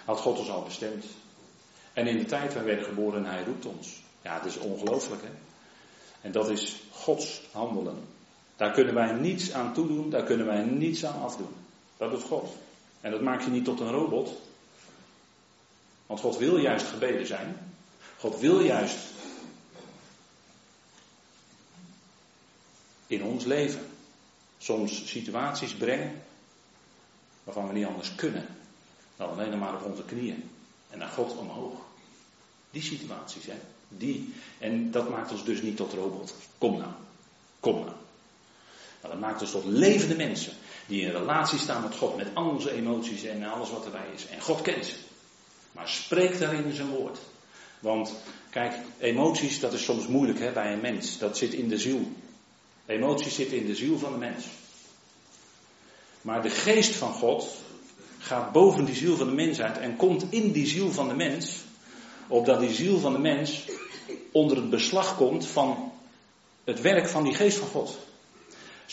[0.05, 1.05] Had God ons al bestemd.
[1.93, 4.03] En in de tijd wij werden geboren, hij roept ons.
[4.23, 5.31] Ja, het is ongelooflijk hè.
[6.21, 8.05] En dat is Gods handelen.
[8.57, 11.55] Daar kunnen wij niets aan toedoen, daar kunnen wij niets aan afdoen.
[11.97, 12.57] Dat doet God.
[13.03, 14.31] En dat maakt je niet tot een robot.
[16.07, 17.75] Want God wil juist gebeden zijn.
[18.19, 18.97] God wil juist
[23.07, 23.87] in ons leven
[24.59, 26.23] soms situaties brengen
[27.45, 28.47] waarvan we niet anders kunnen
[29.17, 30.51] dan alleen maar op onze knieën
[30.91, 31.79] en naar God omhoog.
[32.71, 33.59] Die situaties, hè?
[33.89, 34.35] Die.
[34.59, 36.35] En dat maakt ons dus niet tot robot.
[36.59, 36.93] Kom nou.
[37.61, 37.97] Kom nou.
[39.01, 40.53] Dat maakt ons tot levende mensen.
[40.93, 42.17] Die in relatie staan met God.
[42.17, 44.27] Met al onze emoties en alles wat erbij is.
[44.27, 44.95] En God kent ze.
[45.73, 47.19] Maar spreek daarin zijn woord.
[47.81, 48.15] Want
[48.51, 51.19] kijk, emoties, dat is soms moeilijk hè, bij een mens.
[51.19, 52.01] Dat zit in de ziel.
[52.87, 54.45] Emoties zitten in de ziel van de mens.
[56.21, 57.47] Maar de geest van God
[58.19, 61.15] gaat boven die ziel van de mens uit en komt in die ziel van de
[61.15, 61.57] mens.
[62.27, 63.65] Opdat die ziel van de mens
[64.33, 65.93] onder het beslag komt van
[66.65, 67.99] het werk van die geest van God.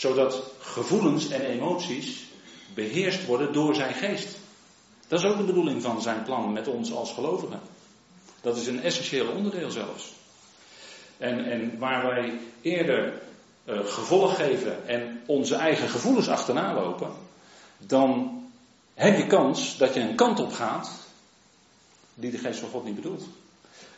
[0.00, 2.24] Zodat gevoelens en emoties
[2.74, 4.36] beheerst worden door zijn geest.
[5.08, 7.60] Dat is ook de bedoeling van zijn plan met ons als gelovigen.
[8.40, 10.12] Dat is een essentieel onderdeel zelfs.
[11.18, 13.22] En, en waar wij eerder
[13.64, 17.12] uh, gevolg geven en onze eigen gevoelens achterna lopen,
[17.78, 18.42] dan
[18.94, 20.90] heb je kans dat je een kant op gaat
[22.14, 23.24] die de geest van God niet bedoelt.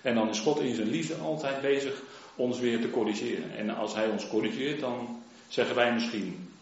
[0.01, 2.03] En dan is God in zijn liefde altijd bezig
[2.37, 3.57] ons weer te corrigeren.
[3.57, 5.22] En als hij ons corrigeert, dan
[5.53, 6.53] zeggen wij misschien,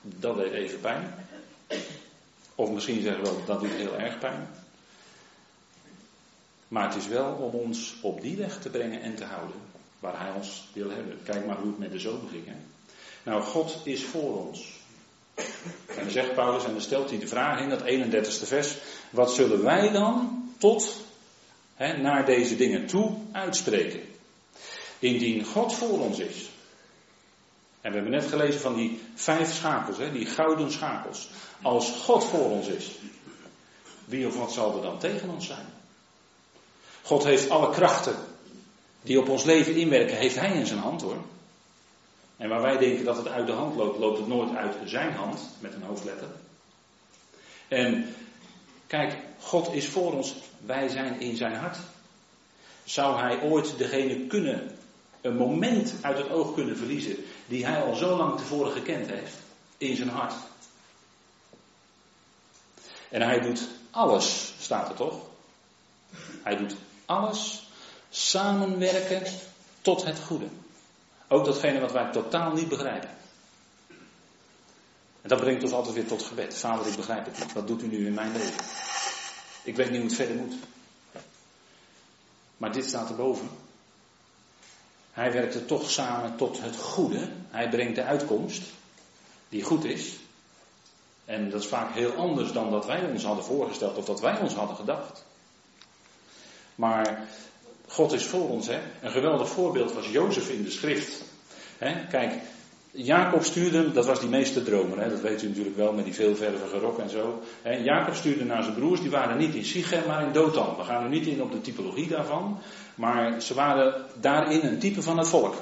[0.00, 1.14] dat deed even pijn.
[2.54, 4.48] Of misschien zeggen we, dat doet heel erg pijn.
[6.68, 9.56] Maar het is wel om ons op die weg te brengen en te houden
[9.98, 11.18] waar hij ons wil hebben.
[11.24, 12.46] Kijk maar hoe het met de zoon ging.
[12.46, 12.56] Hè?
[13.22, 14.76] Nou, God is voor ons.
[15.86, 18.76] En dan zegt Paulus, en dan stelt hij de vraag in dat 31ste vers,
[19.10, 20.96] wat zullen wij dan tot
[21.74, 24.00] hè, naar deze dingen toe uitspreken?
[24.98, 26.48] Indien God voor ons is.
[27.80, 31.28] En we hebben net gelezen van die vijf schakels, hè, die gouden schakels.
[31.62, 32.90] Als God voor ons is,
[34.04, 35.66] wie of wat zal er dan tegen ons zijn?
[37.02, 38.16] God heeft alle krachten
[39.02, 41.16] die op ons leven inwerken, heeft Hij in zijn hand hoor.
[42.36, 45.12] En waar wij denken dat het uit de hand loopt, loopt het nooit uit zijn
[45.12, 46.28] hand, met een hoofdletter.
[47.68, 48.14] En
[48.86, 50.34] kijk, God is voor ons,
[50.66, 51.78] wij zijn in zijn hart.
[52.84, 54.78] zou hij ooit degene kunnen,
[55.20, 57.16] een moment uit het oog kunnen verliezen,
[57.48, 59.34] die hij al zo lang tevoren gekend heeft,
[59.78, 60.34] in zijn hart.
[63.08, 65.14] En hij doet alles, staat er toch?
[66.42, 66.74] Hij doet
[67.06, 67.68] alles
[68.10, 69.22] samenwerken
[69.80, 70.46] tot het goede.
[71.28, 73.10] Ook datgene wat wij totaal niet begrijpen.
[75.22, 76.58] En dat brengt ons altijd weer tot gebed.
[76.58, 77.52] Vader, ik begrijp het niet.
[77.52, 78.64] Wat doet u nu in mijn leven?
[79.62, 80.54] Ik weet niet hoe het verder moet.
[82.56, 83.48] Maar dit staat erboven.
[85.18, 87.28] Hij werkt er toch samen tot het goede.
[87.50, 88.62] Hij brengt de uitkomst
[89.48, 90.16] die goed is.
[91.24, 94.38] En dat is vaak heel anders dan dat wij ons hadden voorgesteld of dat wij
[94.40, 95.24] ons hadden gedacht.
[96.74, 97.28] Maar
[97.86, 98.66] God is voor ons.
[98.66, 98.80] Hè?
[99.02, 101.22] Een geweldig voorbeeld was Jozef in de schrift.
[101.78, 102.06] Hè?
[102.06, 102.32] Kijk,
[102.90, 105.10] Jacob stuurde, dat was die meeste dromer, hè?
[105.10, 107.42] dat weet u natuurlijk wel met die veelvervige rok en zo.
[107.62, 107.72] Hè?
[107.72, 110.76] Jacob stuurde naar zijn broers, die waren niet in Sichem, maar in Dothan.
[110.76, 112.58] We gaan er niet in op de typologie daarvan,
[112.94, 115.54] maar ze waren daarin een type van het volk.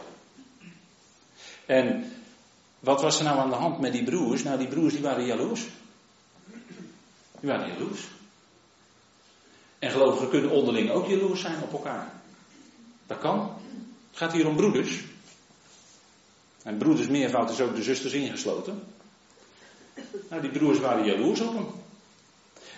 [1.66, 2.12] En
[2.78, 4.42] wat was er nou aan de hand met die broers?
[4.42, 5.66] Nou, die broers die waren jaloers.
[7.40, 8.00] Die waren jaloers.
[9.78, 12.12] En gelovigen kunnen onderling ook jaloers zijn op elkaar.
[13.06, 13.50] Dat kan.
[14.10, 15.00] Het gaat hier om broeders.
[16.66, 18.83] En broeders meervoud is ook de zusters ingesloten.
[20.31, 21.66] Nou, die broers waren jaloers op hem.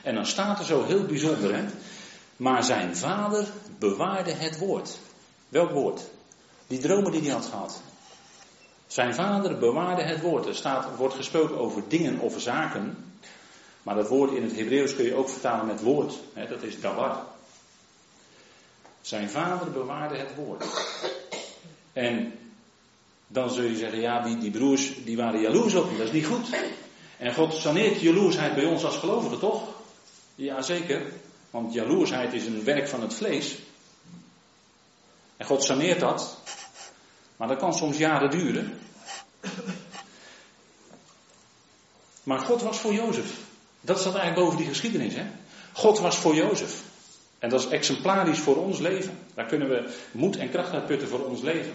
[0.03, 1.65] En dan staat er zo heel bijzonder, hè.
[2.37, 3.47] Maar zijn vader
[3.79, 4.99] bewaarde het woord.
[5.49, 6.01] Welk woord?
[6.67, 7.83] Die dromen die hij had gehad.
[8.87, 10.47] Zijn vader bewaarde het woord.
[10.47, 13.13] Er staat, wordt gesproken over dingen of zaken.
[13.83, 16.15] Maar dat woord in het Hebreeuws kun je ook vertalen met woord.
[16.33, 17.23] Hè, dat is dabar.
[19.01, 20.65] Zijn vader bewaarde het woord.
[21.93, 22.38] En
[23.29, 26.13] dan zul je zeggen, ja, die, die broers die waren jaloers op hem, dat is
[26.13, 26.49] niet goed.
[27.19, 29.69] En God saneert jaloersheid bij ons als gelovigen, toch?
[30.35, 31.03] Jazeker,
[31.51, 33.59] want jaloersheid is een werk van het vlees.
[35.37, 36.39] En God saneert dat,
[37.37, 38.79] maar dat kan soms jaren duren.
[42.23, 43.39] Maar God was voor Jozef.
[43.81, 45.15] Dat staat eigenlijk boven die geschiedenis.
[45.15, 45.27] Hè?
[45.73, 46.83] God was voor Jozef.
[47.39, 49.19] En dat is exemplarisch voor ons leven.
[49.35, 51.73] Daar kunnen we moed en kracht uit putten voor ons leven.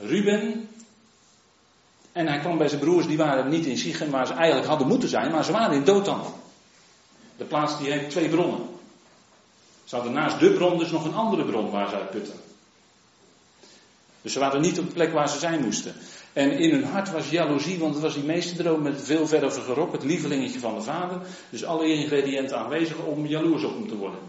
[0.00, 0.68] Ruben.
[2.12, 4.86] En hij kwam bij zijn broers, die waren niet in Sichem waar ze eigenlijk hadden
[4.86, 6.22] moeten zijn, maar ze waren in Dothan.
[7.36, 8.60] De plaats die heeft twee bronnen.
[9.84, 12.34] Ze hadden naast de bron dus nog een andere bron waar ze uit putten.
[14.22, 15.94] Dus ze waren niet op de plek waar ze zijn moesten.
[16.32, 19.92] En in hun hart was jaloezie, want het was die meesterdroom met veel verder gerok,
[19.92, 21.20] het lievelingetje van de vader.
[21.50, 24.20] Dus alle ingrediënten aanwezig om jaloers op hem te worden.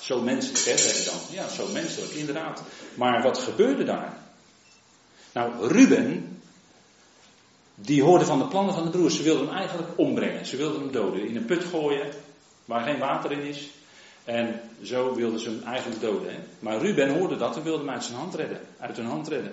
[0.00, 1.20] Zo menselijk, hè, zeg dan.
[1.30, 2.62] Ja, zo menselijk, inderdaad.
[2.94, 4.25] Maar wat gebeurde daar?
[5.36, 6.38] Nou, Ruben,
[7.74, 9.16] die hoorde van de plannen van de broers.
[9.16, 10.46] Ze wilden hem eigenlijk ombrengen.
[10.46, 11.28] Ze wilden hem doden.
[11.28, 12.10] In een put gooien,
[12.64, 13.70] waar geen water in is.
[14.24, 16.32] En zo wilden ze hem eigenlijk doden.
[16.32, 16.38] Hè?
[16.58, 18.60] Maar Ruben hoorde dat en wilde hem uit zijn hand redden.
[18.78, 19.52] Uit hun hand redden.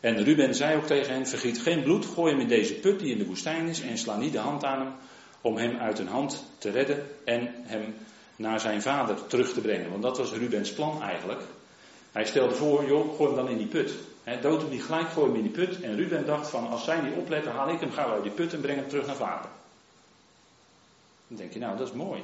[0.00, 3.12] En Ruben zei ook tegen hen: Vergiet geen bloed, gooi hem in deze put die
[3.12, 3.80] in de woestijn is.
[3.80, 4.92] En sla niet de hand aan hem
[5.40, 7.06] om hem uit hun hand te redden.
[7.24, 7.94] En hem
[8.36, 9.90] naar zijn vader terug te brengen.
[9.90, 11.40] Want dat was Rubens plan eigenlijk.
[12.12, 13.94] Hij stelde voor: joh, gooi hem dan in die put.
[14.26, 15.80] He, dood hem niet gelijk, gooi hem in die put.
[15.80, 18.52] En Ruben dacht: van als zij niet opletten, haal ik hem gauw uit die put
[18.52, 19.50] en breng hem terug naar vader.
[21.28, 22.22] Dan denk je: Nou, dat is mooi.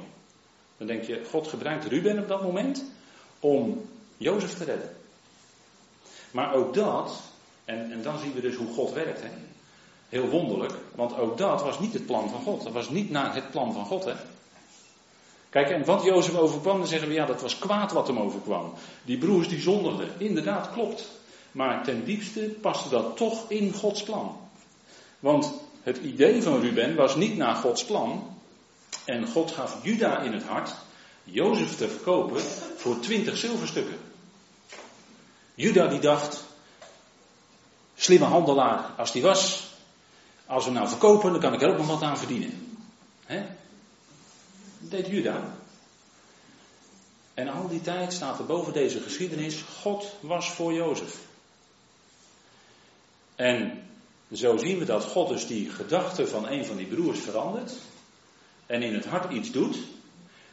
[0.77, 2.83] Dan denk je, God gebruikt Ruben op dat moment
[3.39, 4.95] om Jozef te redden.
[6.31, 7.21] Maar ook dat,
[7.65, 9.21] en, en dan zien we dus hoe God werkt.
[10.09, 12.63] Heel wonderlijk, want ook dat was niet het plan van God.
[12.63, 14.05] Dat was niet naar het plan van God.
[14.05, 14.13] Hè?
[15.49, 18.73] Kijk, en wat Jozef overkwam, dan zeggen we ja, dat was kwaad wat hem overkwam.
[19.05, 20.09] Die broers die zondigden.
[20.17, 21.21] Inderdaad, klopt.
[21.53, 24.37] Maar ten diepste paste dat toch in Gods plan.
[25.19, 28.37] Want het idee van Ruben was niet naar Gods plan,
[29.05, 30.75] en God gaf Juda in het hart
[31.23, 32.41] Jozef te verkopen
[32.77, 33.97] voor twintig zilverstukken.
[35.55, 36.43] Juda die dacht,
[37.95, 39.71] slimme handelaar als die was,
[40.45, 42.77] als we nou verkopen, dan kan ik er ook nog wat aan verdienen.
[43.25, 43.45] Hè?
[44.79, 45.55] Dat deed Juda.
[47.33, 51.17] En al die tijd staat er boven deze geschiedenis, God was voor Jozef.
[53.35, 53.83] En
[54.31, 57.73] zo zien we dat God dus die gedachte van een van die broers verandert
[58.65, 59.77] en in het hart iets doet,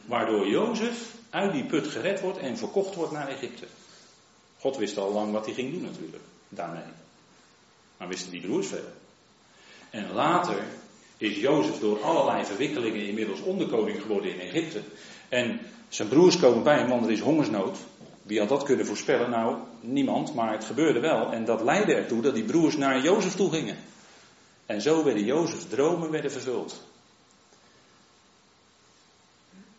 [0.07, 3.67] waardoor Jozef uit die put gered wordt en verkocht wordt naar Egypte.
[4.59, 6.83] God wist al lang wat hij ging doen natuurlijk, daarmee.
[7.97, 8.93] Maar wisten die broers verder.
[9.91, 10.65] En later
[11.17, 14.81] is Jozef door allerlei verwikkelingen inmiddels onderkoning geworden in Egypte.
[15.29, 17.79] En zijn broers komen bij hem, want er is hongersnood.
[18.31, 19.31] Wie had dat kunnen voorspellen?
[19.31, 21.33] Nou, niemand, maar het gebeurde wel.
[21.33, 23.77] En dat leidde ertoe dat die broers naar Jozef toe gingen.
[24.67, 26.83] En zo werden Jozefs dromen werden vervuld.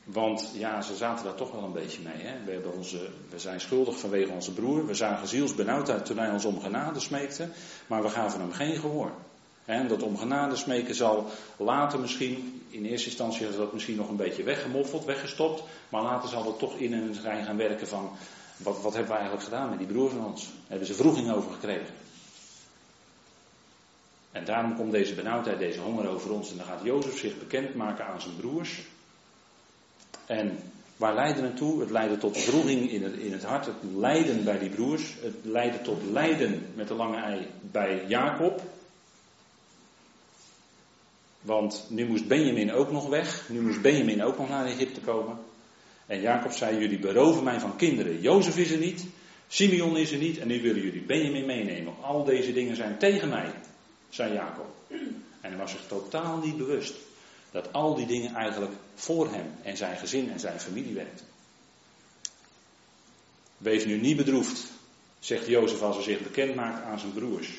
[0.04, 2.22] Want ja, ze zaten daar toch wel een beetje mee.
[2.22, 2.46] Hè?
[2.46, 4.86] We, hebben onze, we zijn schuldig vanwege onze broer.
[4.86, 7.48] We zagen zielsbenauwdheid toen hij ons om genade smeekte.
[7.88, 9.12] Maar we gaven hem geen gehoor.
[9.66, 14.10] En dat om genade smeken zal later misschien, in eerste instantie is dat misschien nog
[14.10, 15.64] een beetje weggemoffeld, weggestopt.
[15.90, 18.12] Maar later zal het toch in een schijn gaan werken van,
[18.64, 20.50] wat, wat hebben we eigenlijk gedaan met die broer van ons?
[20.68, 21.94] Hebben ze vroeging over gekregen.
[24.32, 26.52] En daarom komt deze benauwdheid, deze honger over ons.
[26.52, 28.82] En dan gaat Jozef zich bekendmaken aan zijn broers.
[30.26, 30.60] En
[30.98, 31.80] waar leidde het toe?
[31.80, 33.66] Het leidde tot vroeging in het, in het hart.
[33.66, 35.16] Het lijden bij die broers.
[35.22, 38.62] Het leidde tot lijden met de lange ei bij Jacob.
[41.42, 43.50] Want nu moest Benjamin ook nog weg.
[43.50, 45.38] Nu moest Benjamin ook nog naar Egypte komen.
[46.12, 48.22] En Jacob zei: Jullie beroven mij van kinderen.
[48.22, 49.06] Jozef is er niet.
[49.48, 50.38] Simeon is er niet.
[50.38, 51.94] En nu willen jullie Benjamin meenemen.
[52.02, 53.52] Al deze dingen zijn tegen mij,
[54.10, 54.76] zei Jacob.
[55.42, 56.94] En hij was zich totaal niet bewust
[57.52, 61.26] dat al die dingen eigenlijk voor hem en zijn gezin en zijn familie werkten.
[63.58, 64.72] Wees nu niet bedroefd,
[65.20, 67.50] zegt Jozef als hij zich bekend maakt aan zijn broers.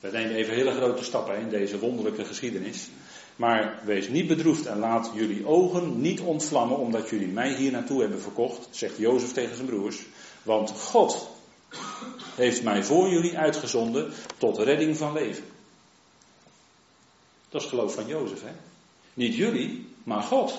[0.00, 2.88] We nemen even hele grote stappen in deze wonderlijke geschiedenis.
[3.36, 8.00] Maar wees niet bedroefd en laat jullie ogen niet ontvlammen omdat jullie mij hier naartoe
[8.00, 9.98] hebben verkocht, zegt Jozef tegen zijn broers.
[10.42, 11.28] Want God
[12.34, 15.44] heeft mij voor jullie uitgezonden tot redding van leven.
[17.48, 18.52] Dat is geloof van Jozef, hè?
[19.14, 20.58] Niet jullie, maar God.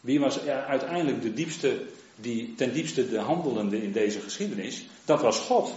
[0.00, 1.86] Wie was uiteindelijk de diepste,
[2.16, 4.86] die ten diepste de handelende in deze geschiedenis?
[5.04, 5.72] Dat was God.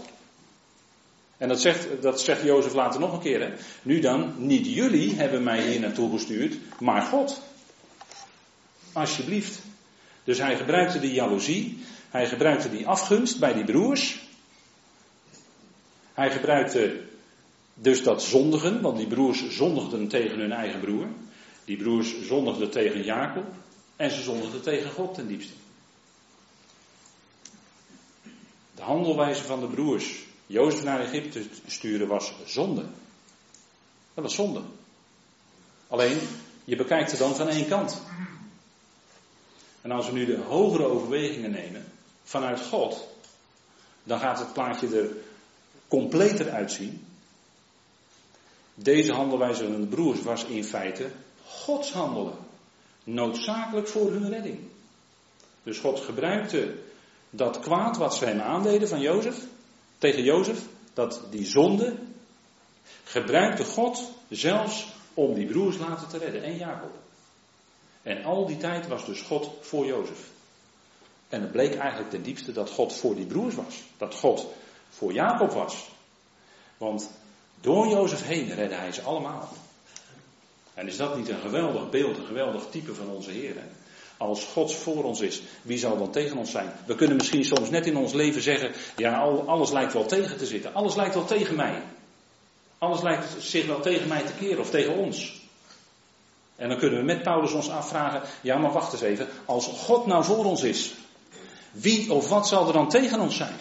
[1.42, 3.42] En dat zegt, dat zegt Jozef later nog een keer.
[3.42, 3.54] Hè?
[3.82, 7.42] Nu dan, niet jullie hebben mij hier naartoe gestuurd, maar God.
[8.94, 9.60] Alsjeblieft.
[10.24, 11.78] Dus hij gebruikte die jaloezie,
[12.10, 14.20] hij gebruikte die afgunst bij die broers.
[16.14, 17.02] Hij gebruikte
[17.74, 21.08] dus dat zondigen, want die broers zondigden tegen hun eigen broer.
[21.66, 23.46] Die broers zondigden tegen Jacob
[23.96, 25.54] en ze zondigden tegen God ten diepste.
[28.76, 32.82] De handelwijze van de broers Jozef naar Egypte sturen was zonde.
[34.14, 34.62] Dat was zonde.
[35.88, 36.20] Alleen,
[36.64, 38.02] je bekijkt het dan van één kant.
[39.82, 41.86] En als we nu de hogere overwegingen nemen
[42.24, 43.08] vanuit God,
[44.04, 45.10] dan gaat het plaatje er
[45.88, 47.06] completer uitzien.
[48.74, 51.10] Deze handelwijze van de broers was in feite
[51.46, 52.38] Gods handelen.
[53.04, 54.60] Noodzakelijk voor hun redding.
[55.64, 56.76] Dus God gebruikte
[57.30, 59.46] dat kwaad wat ze hem aandeden van Jozef,
[60.02, 60.60] tegen Jozef,
[60.94, 61.96] dat die zonde
[63.04, 66.92] gebruikte God zelfs om die broers later te redden en Jacob.
[68.02, 70.30] En al die tijd was dus God voor Jozef.
[71.30, 73.84] En het bleek eigenlijk ten diepste dat God voor die broers was.
[73.98, 74.48] Dat God
[74.90, 75.90] voor Jacob was.
[76.78, 77.10] Want
[77.62, 79.50] door Jozef heen redde hij ze allemaal.
[80.74, 83.56] En is dat niet een geweldig beeld, een geweldig type van onze Heer?
[84.22, 86.72] Als God voor ons is, wie zal dan tegen ons zijn?
[86.86, 90.46] We kunnen misschien soms net in ons leven zeggen, ja, alles lijkt wel tegen te
[90.46, 90.74] zitten.
[90.74, 91.82] Alles lijkt wel tegen mij.
[92.78, 95.42] Alles lijkt zich wel tegen mij te keren of tegen ons.
[96.56, 100.06] En dan kunnen we met Paulus ons afvragen, ja maar wacht eens even, als God
[100.06, 100.94] nou voor ons is,
[101.72, 103.56] wie of wat zal er dan tegen ons zijn?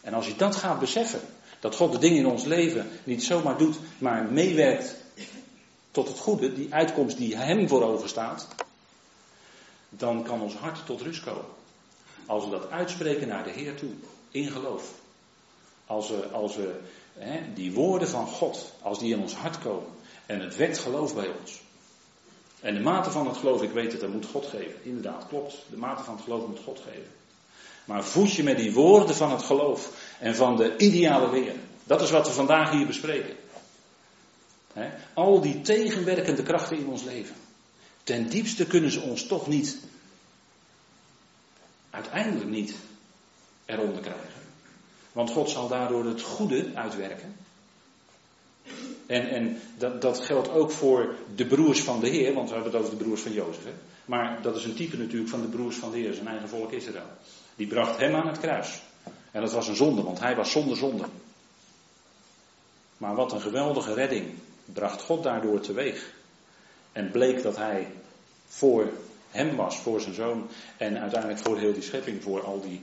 [0.00, 1.20] En als je dat gaat beseffen,
[1.60, 4.96] dat God de dingen in ons leven niet zomaar doet, maar meewerkt
[5.96, 8.46] tot het goede, die uitkomst die hem voor ogen staat,
[9.88, 11.44] dan kan ons hart tot rust komen.
[12.26, 13.90] Als we dat uitspreken naar de Heer toe,
[14.30, 14.92] in geloof.
[15.86, 16.80] Als we, als we
[17.12, 19.88] hè, die woorden van God, als die in ons hart komen,
[20.26, 21.60] en het wekt geloof bij ons.
[22.60, 24.84] En de mate van het geloof, ik weet het, dat moet God geven.
[24.84, 25.56] Inderdaad, klopt.
[25.70, 27.10] De mate van het geloof moet God geven.
[27.84, 31.54] Maar voed je met die woorden van het geloof en van de ideale weer.
[31.84, 33.36] Dat is wat we vandaag hier bespreken
[35.14, 37.34] al die tegenwerkende krachten in ons leven.
[38.02, 39.76] Ten diepste kunnen ze ons toch niet,
[41.90, 42.74] uiteindelijk niet,
[43.64, 44.40] eronder krijgen.
[45.12, 47.36] Want God zal daardoor het goede uitwerken.
[49.06, 52.72] En, en dat, dat geldt ook voor de broers van de Heer, want we hebben
[52.72, 53.64] het over de broers van Jozef.
[53.64, 53.72] Hè?
[54.04, 56.72] Maar dat is een type natuurlijk van de broers van de Heer, zijn eigen volk
[56.72, 57.10] Israël.
[57.56, 58.82] Die bracht hem aan het kruis.
[59.30, 61.04] En dat was een zonde, want hij was zonder zonde.
[62.96, 64.34] Maar wat een geweldige redding
[64.72, 66.14] bracht God daardoor teweeg.
[66.92, 67.88] En bleek dat hij
[68.46, 68.90] voor
[69.30, 70.48] hem was, voor zijn zoon.
[70.76, 72.80] En uiteindelijk voor heel die schepping, voor al die.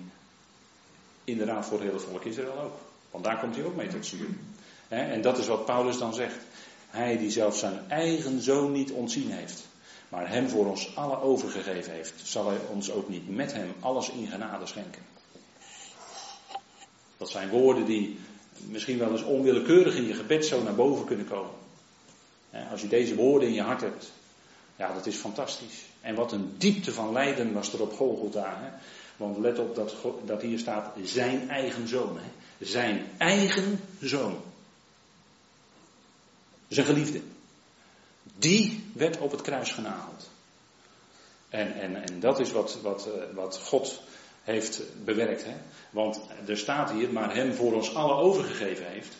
[1.23, 2.79] Inderdaad, voor heel het volk Israël ook.
[3.11, 4.39] Want daar komt hij ook mee tot zijn
[4.87, 6.37] En dat is wat Paulus dan zegt.
[6.89, 9.65] Hij die zelfs zijn eigen zoon niet ontzien heeft.
[10.09, 12.13] Maar hem voor ons alle overgegeven heeft.
[12.23, 15.01] Zal hij ons ook niet met hem alles in genade schenken.
[17.17, 18.19] Dat zijn woorden die
[18.67, 21.62] misschien wel eens onwillekeurig in je gebed zo naar boven kunnen komen.
[22.71, 24.11] Als je deze woorden in je hart hebt,
[24.75, 25.83] ja, dat is fantastisch.
[26.01, 28.57] En wat een diepte van lijden was er op Golgotha.
[28.59, 28.69] Hè?
[29.17, 29.95] Want let op dat,
[30.25, 32.17] dat hier staat zijn eigen zoon.
[32.17, 32.65] Hè?
[32.65, 34.41] Zijn eigen zoon.
[36.67, 37.21] Zijn geliefde.
[38.37, 40.29] Die werd op het kruis genageld.
[41.49, 44.01] En, en, en dat is wat, wat, eh, wat God
[44.43, 45.43] heeft bewerkt.
[45.43, 45.55] Hè?
[45.89, 49.15] Want er staat hier, maar hem voor ons alle overgegeven heeft.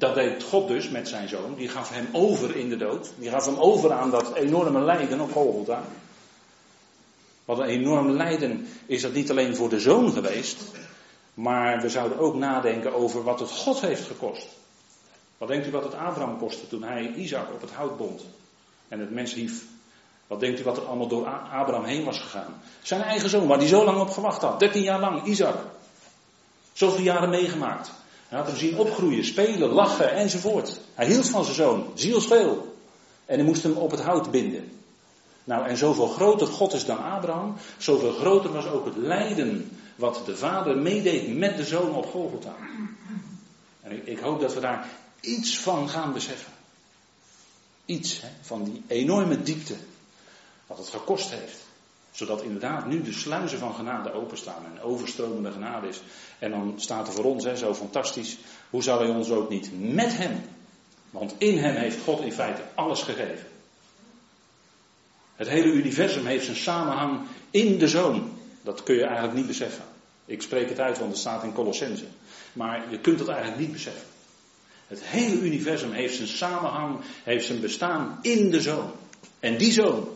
[0.00, 1.54] Dat deed God dus met zijn zoon.
[1.54, 3.12] Die gaf hem over in de dood.
[3.16, 5.82] Die gaf hem over aan dat enorme lijden op Golgotha.
[7.44, 10.62] Wat een enorm lijden is dat niet alleen voor de zoon geweest.
[11.34, 14.46] Maar we zouden ook nadenken over wat het God heeft gekost.
[15.38, 18.24] Wat denkt u wat het Abraham kostte toen hij Isaac op het hout bond
[18.88, 19.64] en het mens hief?
[20.26, 22.62] Wat denkt u wat er allemaal door Abraham heen was gegaan?
[22.82, 24.60] Zijn eigen zoon, waar hij zo lang op gewacht had.
[24.60, 25.56] 13 jaar lang, Isaac.
[26.72, 27.98] Zoveel jaren meegemaakt.
[28.30, 30.80] Hij had hem zien opgroeien, spelen, lachen enzovoort.
[30.94, 32.76] Hij hield van zijn zoon, zielsveel.
[33.26, 34.70] En hij moest hem op het hout binden.
[35.44, 40.22] Nou, en zoveel groter God is dan Abraham, zoveel groter was ook het lijden wat
[40.24, 42.56] de vader meedeed met de zoon op Golgotha.
[43.80, 44.88] En ik, hoop dat we daar
[45.20, 46.52] iets van gaan beseffen.
[47.84, 49.74] Iets van die enorme diepte.
[50.66, 51.58] Wat het gekost heeft.
[52.10, 56.00] Zodat inderdaad nu de sluizen van genade openstaan en overstromende genade is.
[56.38, 58.38] En dan staat er voor ons hè, zo fantastisch.
[58.70, 60.40] Hoe zal hij ons ook niet met hem?
[61.10, 63.46] Want in hem heeft God in feite alles gegeven.
[65.36, 68.32] Het hele universum heeft zijn samenhang in de zoon.
[68.62, 69.84] Dat kun je eigenlijk niet beseffen.
[70.26, 72.04] Ik spreek het uit, want het staat in Colossense.
[72.52, 74.06] Maar je kunt het eigenlijk niet beseffen.
[74.86, 78.92] Het hele universum heeft zijn samenhang, heeft zijn bestaan in de zoon.
[79.40, 80.08] En die zoon,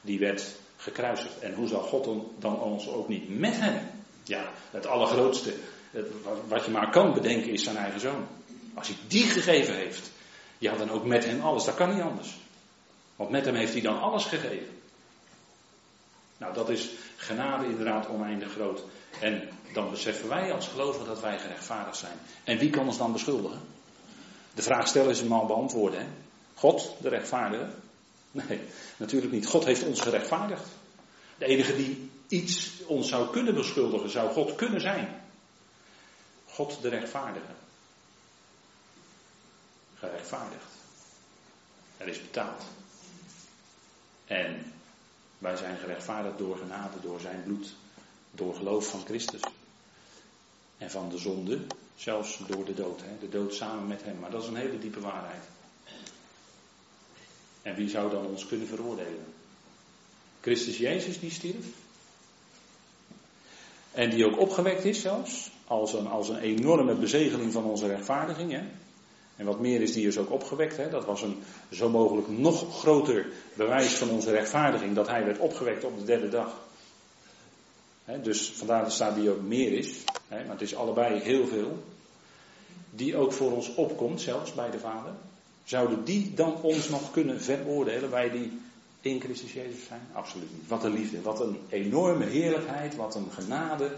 [0.00, 0.44] die werd
[0.76, 1.38] gekruisigd.
[1.38, 2.08] En hoe zal God
[2.38, 3.90] dan ons ook niet met hem?
[4.24, 5.54] Ja, het allergrootste,
[6.48, 8.26] wat je maar kan bedenken, is zijn eigen zoon.
[8.74, 10.10] Als hij die gegeven heeft,
[10.58, 11.64] ja, dan ook met hem alles.
[11.64, 12.36] Dat kan niet anders.
[13.16, 14.74] Want met hem heeft hij dan alles gegeven.
[16.38, 18.82] Nou, dat is genade inderdaad oneindig groot.
[19.20, 22.18] En dan beseffen wij als gelovigen dat wij gerechtvaardigd zijn.
[22.44, 23.60] En wie kan ons dan beschuldigen?
[24.54, 26.00] De vraag stellen is hem al beantwoorden.
[26.00, 26.06] Hè?
[26.54, 27.66] God, de rechtvaardige?
[28.36, 28.60] Nee,
[28.96, 29.46] natuurlijk niet.
[29.46, 30.68] God heeft ons gerechtvaardigd.
[31.38, 35.22] De enige die iets ons zou kunnen beschuldigen, zou God kunnen zijn.
[36.46, 37.52] God de rechtvaardige.
[39.94, 40.64] Gerechtvaardigd.
[41.96, 42.62] Er is betaald.
[44.24, 44.72] En
[45.38, 47.74] wij zijn gerechtvaardigd door genade, door zijn bloed,
[48.30, 49.40] door geloof van Christus.
[50.78, 51.66] En van de zonde,
[51.96, 53.00] zelfs door de dood.
[53.00, 53.18] Hè?
[53.18, 54.18] De dood samen met hem.
[54.18, 55.44] Maar dat is een hele diepe waarheid.
[57.66, 59.24] En wie zou dan ons kunnen veroordelen?
[60.40, 61.66] Christus Jezus die stierf.
[63.92, 65.50] En die ook opgewekt is zelfs.
[65.66, 68.52] Als een, als een enorme bezegeling van onze rechtvaardiging.
[68.52, 68.62] Hè?
[69.36, 70.76] En wat meer is, die is ook opgewekt.
[70.76, 70.90] Hè?
[70.90, 74.94] Dat was een zo mogelijk nog groter bewijs van onze rechtvaardiging.
[74.94, 76.60] Dat hij werd opgewekt op de derde dag.
[78.22, 80.04] dus vandaar dat staat die ook meer is.
[80.28, 81.82] maar het is allebei heel veel.
[82.90, 85.12] Die ook voor ons opkomt, zelfs bij de Vader.
[85.66, 88.60] Zouden die dan ons nog kunnen veroordelen, wij die
[89.00, 90.08] in Christus Jezus zijn?
[90.12, 90.68] Absoluut niet.
[90.68, 93.90] Wat een liefde, wat een enorme heerlijkheid, wat een genade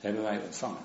[0.00, 0.84] hebben wij ontvangen.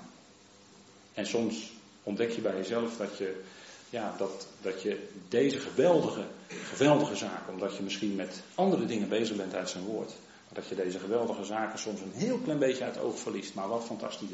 [1.14, 1.72] En soms
[2.02, 3.42] ontdek je bij jezelf dat je
[3.90, 9.36] ja, dat, dat je deze geweldige, geweldige zaken, omdat je misschien met andere dingen bezig
[9.36, 10.12] bent uit zijn woord,
[10.52, 13.54] dat je deze geweldige zaken soms een heel klein beetje uit het oog verliest.
[13.54, 14.28] Maar wat fantastisch,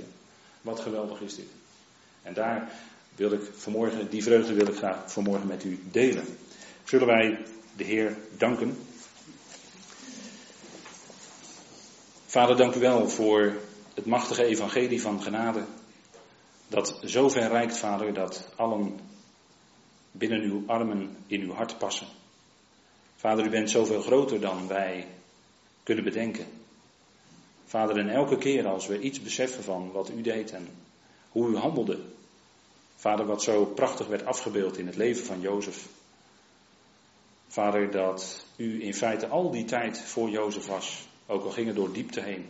[0.60, 1.48] wat geweldig is dit.
[2.22, 2.72] En daar
[3.16, 6.24] wil ik vanmorgen, die vreugde wil ik graag vanmorgen met u delen.
[6.84, 7.38] Zullen wij
[7.76, 8.76] de Heer danken?
[12.26, 13.56] Vader, dank u wel voor
[13.94, 15.64] het machtige evangelie van genade.
[16.68, 19.00] Dat zo ver reikt, Vader, dat allen
[20.10, 22.06] binnen uw armen in uw hart passen.
[23.16, 25.06] Vader, u bent zoveel groter dan wij
[25.82, 26.46] kunnen bedenken.
[27.64, 30.68] Vader, en elke keer als we iets beseffen van wat u deed en
[31.30, 31.98] hoe u handelde.
[33.02, 35.88] Vader, wat zo prachtig werd afgebeeld in het leven van Jozef.
[37.48, 41.08] Vader, dat u in feite al die tijd voor Jozef was.
[41.26, 42.48] Ook al ging door diepte heen,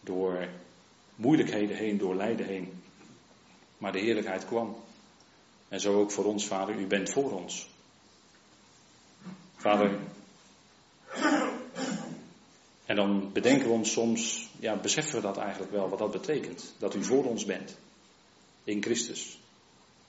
[0.00, 0.48] door
[1.14, 2.82] moeilijkheden heen, door lijden heen.
[3.78, 4.76] Maar de heerlijkheid kwam.
[5.68, 7.68] En zo ook voor ons, Vader, u bent voor ons.
[9.56, 9.98] Vader.
[12.86, 16.74] En dan bedenken we ons soms, ja, beseffen we dat eigenlijk wel, wat dat betekent.
[16.78, 17.76] Dat u voor ons bent.
[18.64, 19.40] In Christus.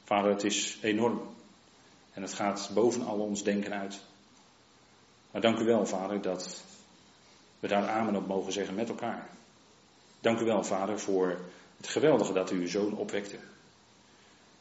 [0.04, 1.22] Vader, het is enorm.
[2.14, 4.00] En het gaat boven al ons denken uit.
[5.32, 6.64] Maar dank u wel, Vader, dat
[7.60, 9.30] we daar amen op mogen zeggen met elkaar.
[10.20, 11.40] Dank u wel, Vader, voor
[11.78, 13.38] het geweldige dat u uw zoon opwekte.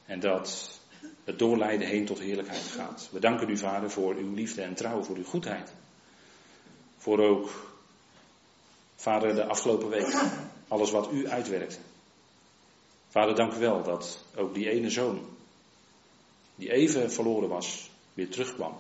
[0.07, 0.81] En dat
[1.25, 3.09] het doorleiden heen tot heerlijkheid gaat.
[3.13, 5.73] We danken u, Vader, voor uw liefde en trouw, voor uw goedheid.
[6.99, 7.51] Voor ook,
[8.97, 10.23] Vader, de afgelopen week,
[10.69, 11.81] alles wat u uitwerkt.
[13.09, 15.27] Vader, dank u wel dat ook die ene zoon,
[16.55, 18.75] die even verloren was, weer terugkwam.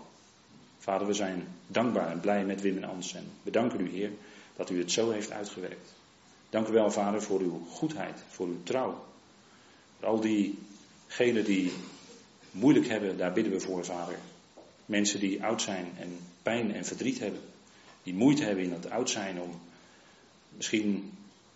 [0.79, 4.11] Vader, we zijn dankbaar en blij met Wim en Ans en we danken u, Heer,
[4.57, 5.93] dat u het zo heeft uitgewerkt.
[6.51, 9.05] Dank u wel, Vader, voor uw goedheid, voor uw trouw.
[10.01, 11.73] Al diegenen die
[12.51, 14.19] moeilijk hebben, daar bidden we voor, Vader.
[14.87, 17.41] Mensen die oud zijn en pijn en verdriet hebben.
[18.03, 19.61] Die moeite hebben in het oud zijn om
[20.49, 21.13] misschien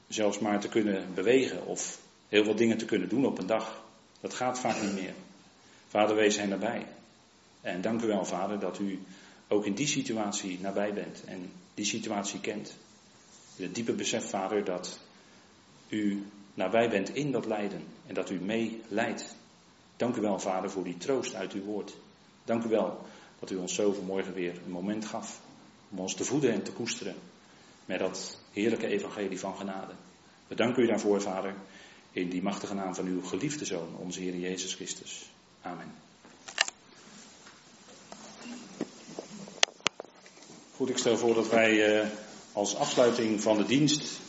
[0.08, 1.98] zelfs maar te kunnen bewegen of
[2.28, 3.84] heel veel dingen te kunnen doen op een dag.
[4.20, 5.14] Dat gaat vaak niet meer.
[5.88, 6.86] Vader, wees hen nabij.
[7.60, 8.98] En dank u wel, Vader, dat u
[9.48, 12.76] ook in die situatie nabij bent en die situatie kent.
[13.56, 15.00] Het diepe besef, Vader, dat
[15.88, 19.34] u nabij bent in dat lijden en dat u mee leidt.
[19.96, 21.96] Dank u wel, Vader, voor die troost uit uw woord.
[22.44, 23.06] Dank u wel
[23.38, 25.40] dat u ons zo vanmorgen weer een moment gaf
[25.90, 27.14] om ons te voeden en te koesteren
[27.84, 29.92] met dat heerlijke evangelie van genade.
[30.46, 31.54] We danken u daarvoor, Vader,
[32.12, 35.30] in die machtige naam van uw geliefde Zoon, onze Heer Jezus Christus.
[35.66, 35.92] Amen.
[40.76, 42.08] Goed, ik stel voor dat wij uh,
[42.52, 44.20] als afsluiting van de dienst